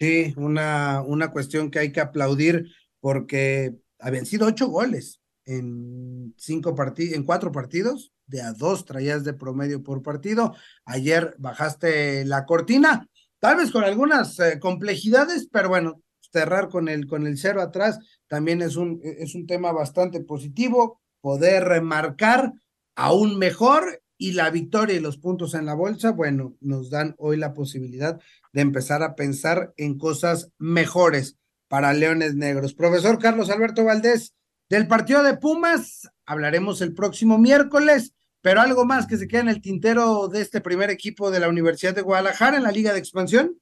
Sí, 0.00 0.32
una, 0.36 1.02
una 1.02 1.30
cuestión 1.30 1.70
que 1.70 1.80
hay 1.80 1.92
que 1.92 2.00
aplaudir 2.00 2.66
porque 3.00 3.74
habían 3.98 4.26
sido 4.26 4.46
ocho 4.46 4.68
goles 4.68 5.20
en 5.44 6.34
cinco 6.36 6.74
partidos, 6.74 7.16
en 7.16 7.24
cuatro 7.24 7.50
partidos, 7.50 8.12
de 8.26 8.42
a 8.42 8.52
dos 8.52 8.84
traías 8.84 9.24
de 9.24 9.32
promedio 9.32 9.82
por 9.82 10.02
partido. 10.02 10.54
Ayer 10.84 11.34
bajaste 11.38 12.24
la 12.24 12.44
cortina, 12.44 13.08
tal 13.40 13.56
vez 13.56 13.70
con 13.70 13.82
algunas 13.82 14.38
eh, 14.38 14.58
complejidades, 14.60 15.48
pero 15.50 15.70
bueno, 15.70 16.02
cerrar 16.32 16.68
con 16.68 16.88
el, 16.88 17.06
con 17.06 17.26
el 17.26 17.38
cero 17.38 17.62
atrás 17.62 17.98
también 18.28 18.62
es 18.62 18.76
un, 18.76 19.00
es 19.02 19.34
un 19.34 19.46
tema 19.46 19.72
bastante 19.72 20.20
positivo, 20.20 21.00
poder 21.20 21.64
remarcar 21.64 22.52
aún 22.94 23.38
mejor 23.38 24.02
y 24.18 24.32
la 24.32 24.50
victoria 24.50 24.96
y 24.96 25.00
los 25.00 25.16
puntos 25.16 25.54
en 25.54 25.64
la 25.64 25.74
bolsa, 25.74 26.10
bueno, 26.10 26.56
nos 26.60 26.90
dan 26.90 27.14
hoy 27.18 27.36
la 27.36 27.54
posibilidad 27.54 28.20
de 28.52 28.60
empezar 28.60 29.02
a 29.02 29.14
pensar 29.14 29.72
en 29.76 29.96
cosas 29.96 30.50
mejores 30.58 31.38
para 31.68 31.92
Leones 31.92 32.34
Negros. 32.34 32.74
Profesor 32.74 33.18
Carlos 33.18 33.48
Alberto 33.48 33.84
Valdés, 33.84 34.34
del 34.68 34.88
partido 34.88 35.22
de 35.22 35.36
Pumas, 35.36 36.10
hablaremos 36.26 36.80
el 36.82 36.94
próximo 36.94 37.38
miércoles, 37.38 38.12
pero 38.42 38.60
algo 38.60 38.84
más 38.84 39.06
que 39.06 39.16
se 39.16 39.28
queda 39.28 39.42
en 39.42 39.48
el 39.48 39.62
tintero 39.62 40.28
de 40.28 40.42
este 40.42 40.60
primer 40.60 40.90
equipo 40.90 41.30
de 41.30 41.40
la 41.40 41.48
Universidad 41.48 41.94
de 41.94 42.02
Guadalajara 42.02 42.56
en 42.56 42.64
la 42.64 42.72
Liga 42.72 42.92
de 42.92 42.98
Expansión. 42.98 43.56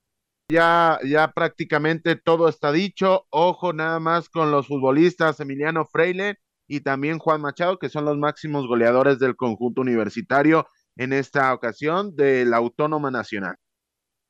Ya, 0.49 0.99
ya 1.05 1.33
prácticamente 1.33 2.17
todo 2.17 2.49
está 2.49 2.73
dicho. 2.73 3.27
Ojo 3.31 3.73
nada 3.73 4.01
más 4.01 4.29
con 4.29 4.51
los 4.51 4.69
futbolistas 4.69 5.41
Emiliano 5.41 5.85
Freile 5.85 6.39
y 6.69 6.81
también 6.81 7.19
Juan 7.19 7.41
Machado, 7.41 7.79
que 7.79 7.89
son 7.89 8.05
los 8.05 8.19
máximos 8.19 8.67
goleadores 8.67 9.19
del 9.19 9.37
conjunto 9.37 9.81
universitario 9.81 10.67
en 10.97 11.13
esta 11.13 11.53
ocasión 11.55 12.17
de 12.17 12.45
la 12.45 12.57
Autónoma 12.57 13.11
Nacional. 13.11 13.57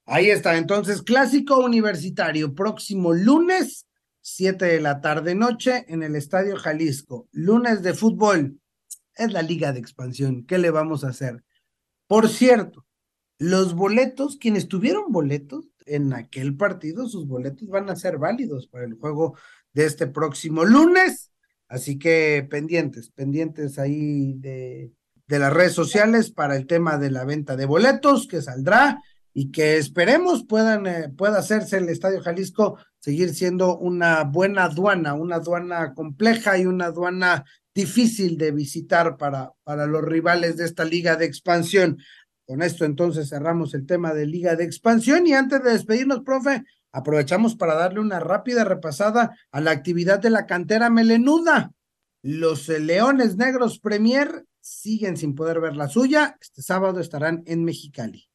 Ahí 0.04 0.30
está, 0.30 0.56
entonces, 0.56 1.02
clásico 1.02 1.58
universitario, 1.58 2.54
próximo 2.54 3.12
lunes, 3.12 3.86
7 4.20 4.64
de 4.64 4.80
la 4.80 5.00
tarde 5.00 5.34
noche, 5.34 5.84
en 5.88 6.02
el 6.02 6.14
Estadio 6.14 6.56
Jalisco. 6.56 7.28
Lunes 7.32 7.82
de 7.82 7.94
fútbol, 7.94 8.60
es 9.16 9.32
la 9.32 9.42
liga 9.42 9.72
de 9.72 9.80
expansión, 9.80 10.44
¿qué 10.46 10.58
le 10.58 10.70
vamos 10.70 11.04
a 11.04 11.08
hacer? 11.08 11.42
Por 12.06 12.28
cierto, 12.28 12.86
los 13.38 13.74
boletos, 13.74 14.36
quienes 14.36 14.68
tuvieron 14.68 15.10
boletos 15.10 15.68
en 15.86 16.12
aquel 16.12 16.56
partido, 16.56 17.08
sus 17.08 17.26
boletos 17.26 17.68
van 17.68 17.90
a 17.90 17.96
ser 17.96 18.18
válidos 18.18 18.66
para 18.66 18.84
el 18.84 18.94
juego 18.94 19.36
de 19.72 19.86
este 19.86 20.06
próximo 20.06 20.64
lunes 20.64 21.30
Así 21.68 21.98
que 21.98 22.46
pendientes, 22.48 23.10
pendientes 23.10 23.78
ahí 23.78 24.34
de, 24.34 24.92
de 25.26 25.38
las 25.38 25.52
redes 25.52 25.72
sociales 25.72 26.30
para 26.30 26.56
el 26.56 26.66
tema 26.66 26.98
de 26.98 27.10
la 27.10 27.24
venta 27.24 27.56
de 27.56 27.66
boletos 27.66 28.26
que 28.28 28.42
saldrá 28.42 29.02
y 29.38 29.50
que 29.50 29.76
esperemos 29.76 30.44
puedan, 30.46 30.86
eh, 30.86 31.10
pueda 31.14 31.38
hacerse 31.38 31.76
el 31.76 31.88
Estadio 31.88 32.22
Jalisco 32.22 32.78
seguir 32.98 33.34
siendo 33.34 33.76
una 33.76 34.24
buena 34.24 34.64
aduana, 34.64 35.14
una 35.14 35.36
aduana 35.36 35.92
compleja 35.94 36.56
y 36.56 36.66
una 36.66 36.86
aduana 36.86 37.44
difícil 37.74 38.38
de 38.38 38.52
visitar 38.52 39.18
para, 39.18 39.52
para 39.62 39.86
los 39.86 40.02
rivales 40.02 40.56
de 40.56 40.64
esta 40.64 40.84
liga 40.84 41.16
de 41.16 41.26
expansión. 41.26 41.98
Con 42.46 42.62
esto 42.62 42.84
entonces 42.84 43.28
cerramos 43.28 43.74
el 43.74 43.84
tema 43.84 44.14
de 44.14 44.26
liga 44.26 44.56
de 44.56 44.64
expansión 44.64 45.26
y 45.26 45.34
antes 45.34 45.62
de 45.62 45.72
despedirnos, 45.72 46.20
profe, 46.20 46.64
aprovechamos 46.96 47.56
para 47.56 47.74
darle 47.74 48.00
una 48.00 48.20
rápida 48.20 48.64
repasada 48.64 49.36
a 49.52 49.60
la 49.60 49.70
actividad 49.70 50.18
de 50.18 50.30
la 50.30 50.46
cantera 50.46 50.88
melenuda. 50.88 51.72
Los 52.22 52.68
Leones 52.68 53.36
Negros 53.36 53.78
Premier 53.78 54.46
siguen 54.62 55.18
sin 55.18 55.34
poder 55.34 55.60
ver 55.60 55.76
la 55.76 55.88
suya. 55.88 56.38
Este 56.40 56.62
sábado 56.62 56.98
estarán 56.98 57.42
en 57.44 57.64
Mexicali. 57.64 58.30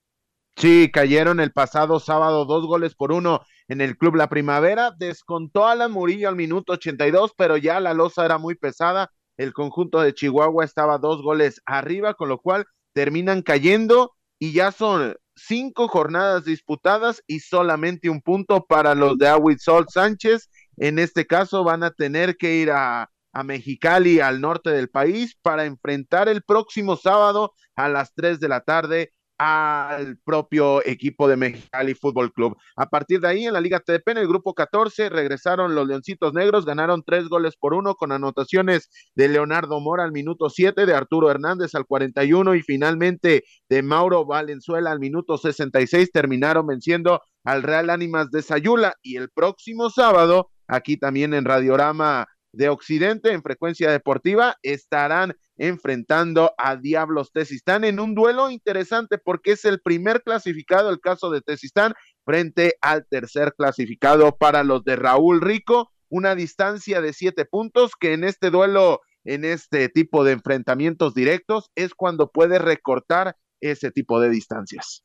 Sí, 0.56 0.92
cayeron 0.94 1.40
el 1.40 1.52
pasado 1.52 2.00
sábado 2.00 2.46
dos 2.46 2.68
goles 2.68 2.94
por 2.94 3.12
uno 3.12 3.42
en 3.68 3.82
el 3.82 3.98
Club 3.98 4.14
La 4.16 4.30
Primavera. 4.30 4.92
Descontó 4.96 5.66
Alan 5.66 5.92
Murillo 5.92 6.30
al 6.30 6.36
minuto 6.36 6.74
82, 6.74 7.34
pero 7.36 7.58
ya 7.58 7.80
la 7.80 7.96
losa 7.96 8.26
era 8.26 8.38
muy 8.38 8.54
pesada. 8.54 9.12
El 9.38 9.54
conjunto 9.54 10.02
de 10.02 10.14
Chihuahua 10.14 10.66
estaba 10.66 11.00
dos 11.00 11.24
goles 11.24 11.64
arriba, 11.66 12.14
con 12.14 12.30
lo 12.30 12.38
cual 12.38 12.68
terminan 12.94 13.42
cayendo 13.42 14.14
y 14.38 14.54
ya 14.54 14.72
son 14.72 15.16
cinco 15.48 15.88
jornadas 15.88 16.46
disputadas 16.46 17.24
y 17.28 17.40
solamente 17.40 18.10
un 18.10 18.22
punto 18.22 18.66
para 18.66 18.96
los 18.96 19.18
de 19.18 19.28
Sol 19.60 19.86
Sánchez. 19.90 20.50
En 20.78 21.00
este 21.00 21.26
caso 21.26 21.64
van 21.64 21.84
a 21.84 21.92
tener 21.92 22.38
que 22.38 22.56
ir 22.56 22.72
a, 22.72 23.10
a 23.34 23.44
Mexicali, 23.44 24.20
al 24.20 24.42
norte 24.42 24.72
del 24.72 24.90
país, 24.90 25.38
para 25.42 25.66
enfrentar 25.66 26.30
el 26.30 26.44
próximo 26.44 26.96
sábado 26.96 27.54
a 27.76 27.90
las 27.90 28.14
tres 28.14 28.40
de 28.40 28.48
la 28.48 28.62
tarde 28.62 29.12
al 29.44 30.18
propio 30.18 30.86
equipo 30.86 31.28
de 31.28 31.36
Mexicali 31.36 31.96
Fútbol 31.96 32.32
Club. 32.32 32.56
A 32.76 32.92
partir 32.92 33.22
de 33.22 33.28
ahí, 33.28 33.48
en 33.48 33.54
la 33.54 33.60
Liga 33.60 33.80
TDP, 33.80 34.10
en 34.10 34.20
el 34.20 34.28
grupo 34.28 34.54
14, 34.54 35.10
regresaron 35.10 35.74
los 35.74 35.88
Leoncitos 35.88 36.32
Negros, 36.36 36.64
ganaron 36.64 37.02
tres 37.04 37.28
goles 37.28 37.56
por 37.58 37.74
uno 37.74 37.96
con 37.96 38.12
anotaciones 38.12 38.92
de 39.16 39.30
Leonardo 39.30 39.80
Mora 39.80 40.04
al 40.04 40.12
minuto 40.12 40.52
7, 40.52 40.86
de 40.86 40.94
Arturo 40.94 41.32
Hernández 41.32 41.74
al 41.74 41.88
41 41.88 42.54
y 42.54 42.62
finalmente 42.62 43.44
de 43.68 43.82
Mauro 43.82 44.28
Valenzuela 44.28 44.92
al 44.92 45.00
minuto 45.00 45.40
66, 45.40 46.12
terminaron 46.12 46.68
venciendo 46.68 47.20
al 47.44 47.64
Real 47.64 47.90
Ánimas 47.90 48.30
de 48.30 48.44
Sayula 48.44 48.94
y 49.02 49.16
el 49.16 49.32
próximo 49.32 49.90
sábado, 49.90 50.52
aquí 50.68 50.98
también 50.98 51.34
en 51.34 51.46
Radiorama 51.46 52.28
de 52.54 52.70
Occidente 52.70 53.32
en 53.32 53.42
frecuencia 53.42 53.92
deportiva 53.92 54.58
estarán 54.62 55.36
enfrentando 55.58 56.54
a 56.58 56.76
Diablos 56.76 57.32
Tesistán 57.32 57.84
en 57.84 58.00
un 58.00 58.16
duelo 58.16 58.50
interesante 58.50 59.18
porque 59.18 59.52
es 59.52 59.66
el 59.66 59.80
primer 59.80 60.24
clasificado, 60.24 60.90
el 60.90 61.00
caso 61.00 61.30
de 61.30 61.42
Tesistán, 61.42 61.94
frente 62.26 62.76
al 62.82 63.06
tercer 63.08 63.54
clasificado 63.58 64.36
para 64.38 64.64
los 64.64 64.84
de 64.84 64.96
Raúl 64.96 65.42
Rico, 65.42 65.92
una 66.10 66.36
distancia 66.36 67.02
de 67.02 67.14
siete 67.14 67.46
puntos 67.46 67.92
que 68.00 68.14
en 68.14 68.24
este 68.24 68.50
duelo, 68.50 69.00
en 69.24 69.46
este 69.46 69.88
tipo 69.90 70.24
de 70.24 70.34
enfrentamientos 70.34 71.14
directos, 71.14 71.72
es 71.76 71.94
cuando 71.94 72.32
puede 72.32 72.60
recortar 72.60 73.38
ese 73.62 73.92
tipo 73.92 74.20
de 74.20 74.30
distancias. 74.30 75.04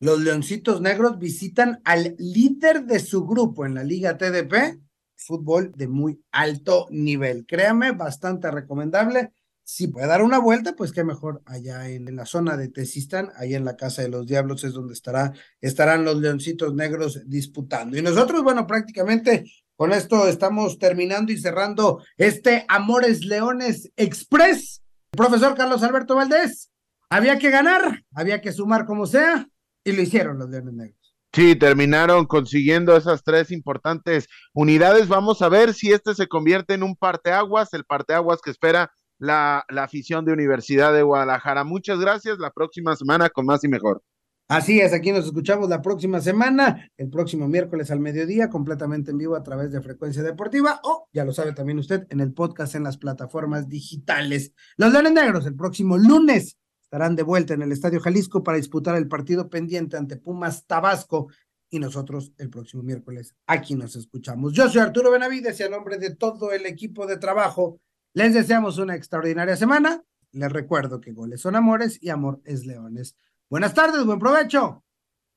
Los 0.00 0.20
Leoncitos 0.20 0.80
Negros 0.80 1.18
visitan 1.18 1.80
al 1.84 2.14
líder 2.18 2.84
de 2.84 2.98
su 2.98 3.24
grupo 3.26 3.64
en 3.64 3.74
la 3.74 3.84
Liga 3.84 4.18
TDP, 4.18 4.78
fútbol 5.16 5.72
de 5.76 5.88
muy 5.88 6.22
alto 6.32 6.86
nivel. 6.90 7.46
Créame, 7.46 7.92
bastante 7.92 8.50
recomendable 8.50 9.32
si 9.64 9.88
puede 9.88 10.06
dar 10.06 10.22
una 10.22 10.38
vuelta, 10.38 10.74
pues 10.76 10.92
qué 10.92 11.04
mejor 11.04 11.42
allá 11.46 11.88
en, 11.88 12.14
la 12.14 12.26
zona 12.26 12.56
de 12.56 12.68
Tesistán, 12.68 13.30
ahí 13.36 13.54
en 13.54 13.64
la 13.64 13.76
Casa 13.76 14.02
de 14.02 14.10
los 14.10 14.26
Diablos 14.26 14.62
es 14.62 14.74
donde 14.74 14.92
estará, 14.92 15.32
estarán 15.60 16.04
los 16.04 16.20
Leoncitos 16.20 16.74
Negros 16.74 17.22
disputando. 17.26 17.96
Y 17.96 18.02
nosotros, 18.02 18.42
bueno, 18.42 18.66
prácticamente 18.66 19.50
con 19.74 19.92
esto 19.92 20.28
estamos 20.28 20.78
terminando 20.78 21.32
y 21.32 21.38
cerrando 21.38 22.04
este 22.18 22.66
Amores 22.68 23.24
Leones 23.24 23.90
Express. 23.96 24.82
Profesor 25.10 25.54
Carlos 25.54 25.82
Alberto 25.82 26.14
Valdés, 26.14 26.70
había 27.08 27.38
que 27.38 27.50
ganar, 27.50 28.04
había 28.12 28.40
que 28.40 28.52
sumar 28.52 28.84
como 28.84 29.06
sea, 29.06 29.48
y 29.82 29.92
lo 29.92 30.02
hicieron 30.02 30.38
los 30.38 30.50
Leones 30.50 30.74
Negros. 30.74 31.03
Sí, 31.34 31.56
terminaron 31.56 32.26
consiguiendo 32.26 32.96
esas 32.96 33.24
tres 33.24 33.50
importantes 33.50 34.28
unidades. 34.52 35.08
Vamos 35.08 35.42
a 35.42 35.48
ver 35.48 35.74
si 35.74 35.90
este 35.90 36.14
se 36.14 36.28
convierte 36.28 36.74
en 36.74 36.84
un 36.84 36.94
parteaguas, 36.94 37.74
el 37.74 37.84
parteaguas 37.84 38.40
que 38.40 38.52
espera 38.52 38.92
la, 39.18 39.64
afición 39.76 40.24
de 40.24 40.32
Universidad 40.32 40.92
de 40.92 41.02
Guadalajara. 41.02 41.64
Muchas 41.64 41.98
gracias. 41.98 42.38
La 42.38 42.52
próxima 42.52 42.94
semana 42.94 43.30
con 43.30 43.46
más 43.46 43.64
y 43.64 43.68
mejor. 43.68 44.00
Así 44.46 44.78
es, 44.78 44.92
aquí 44.92 45.10
nos 45.10 45.24
escuchamos 45.24 45.70
la 45.70 45.80
próxima 45.80 46.20
semana, 46.20 46.88
el 46.98 47.08
próximo 47.08 47.48
miércoles 47.48 47.90
al 47.90 47.98
mediodía, 47.98 48.50
completamente 48.50 49.10
en 49.10 49.16
vivo 49.16 49.36
a 49.36 49.42
través 49.42 49.72
de 49.72 49.80
Frecuencia 49.80 50.22
Deportiva 50.22 50.80
o, 50.84 51.08
ya 51.14 51.24
lo 51.24 51.32
sabe 51.32 51.54
también 51.54 51.78
usted, 51.78 52.06
en 52.10 52.20
el 52.20 52.34
podcast 52.34 52.74
en 52.74 52.82
las 52.82 52.98
plataformas 52.98 53.70
digitales. 53.70 54.52
Los 54.76 54.92
Leones 54.92 55.12
Negros 55.12 55.46
el 55.46 55.56
próximo 55.56 55.96
lunes 55.96 56.58
estarán 56.94 57.16
de 57.16 57.24
vuelta 57.24 57.54
en 57.54 57.62
el 57.62 57.72
Estadio 57.72 57.98
Jalisco 57.98 58.44
para 58.44 58.56
disputar 58.56 58.94
el 58.94 59.08
partido 59.08 59.50
pendiente 59.50 59.96
ante 59.96 60.16
Pumas 60.16 60.64
Tabasco 60.64 61.26
y 61.68 61.80
nosotros 61.80 62.32
el 62.38 62.50
próximo 62.50 62.84
miércoles 62.84 63.34
aquí 63.48 63.74
nos 63.74 63.96
escuchamos. 63.96 64.52
Yo 64.52 64.68
soy 64.68 64.80
Arturo 64.80 65.10
Benavides 65.10 65.58
y 65.58 65.64
a 65.64 65.68
nombre 65.68 65.98
de 65.98 66.14
todo 66.14 66.52
el 66.52 66.66
equipo 66.66 67.08
de 67.08 67.16
trabajo 67.16 67.80
les 68.12 68.32
deseamos 68.32 68.78
una 68.78 68.94
extraordinaria 68.94 69.56
semana. 69.56 70.04
Les 70.30 70.52
recuerdo 70.52 71.00
que 71.00 71.10
goles 71.10 71.40
son 71.40 71.56
amores 71.56 72.00
y 72.00 72.10
amor 72.10 72.40
es 72.44 72.64
leones. 72.64 73.16
Buenas 73.50 73.74
tardes, 73.74 74.04
buen 74.04 74.20
provecho. 74.20 74.84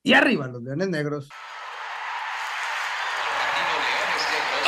Y 0.03 0.13
arriba 0.13 0.47
los 0.47 0.61
leones 0.61 0.89
negros. 0.89 1.27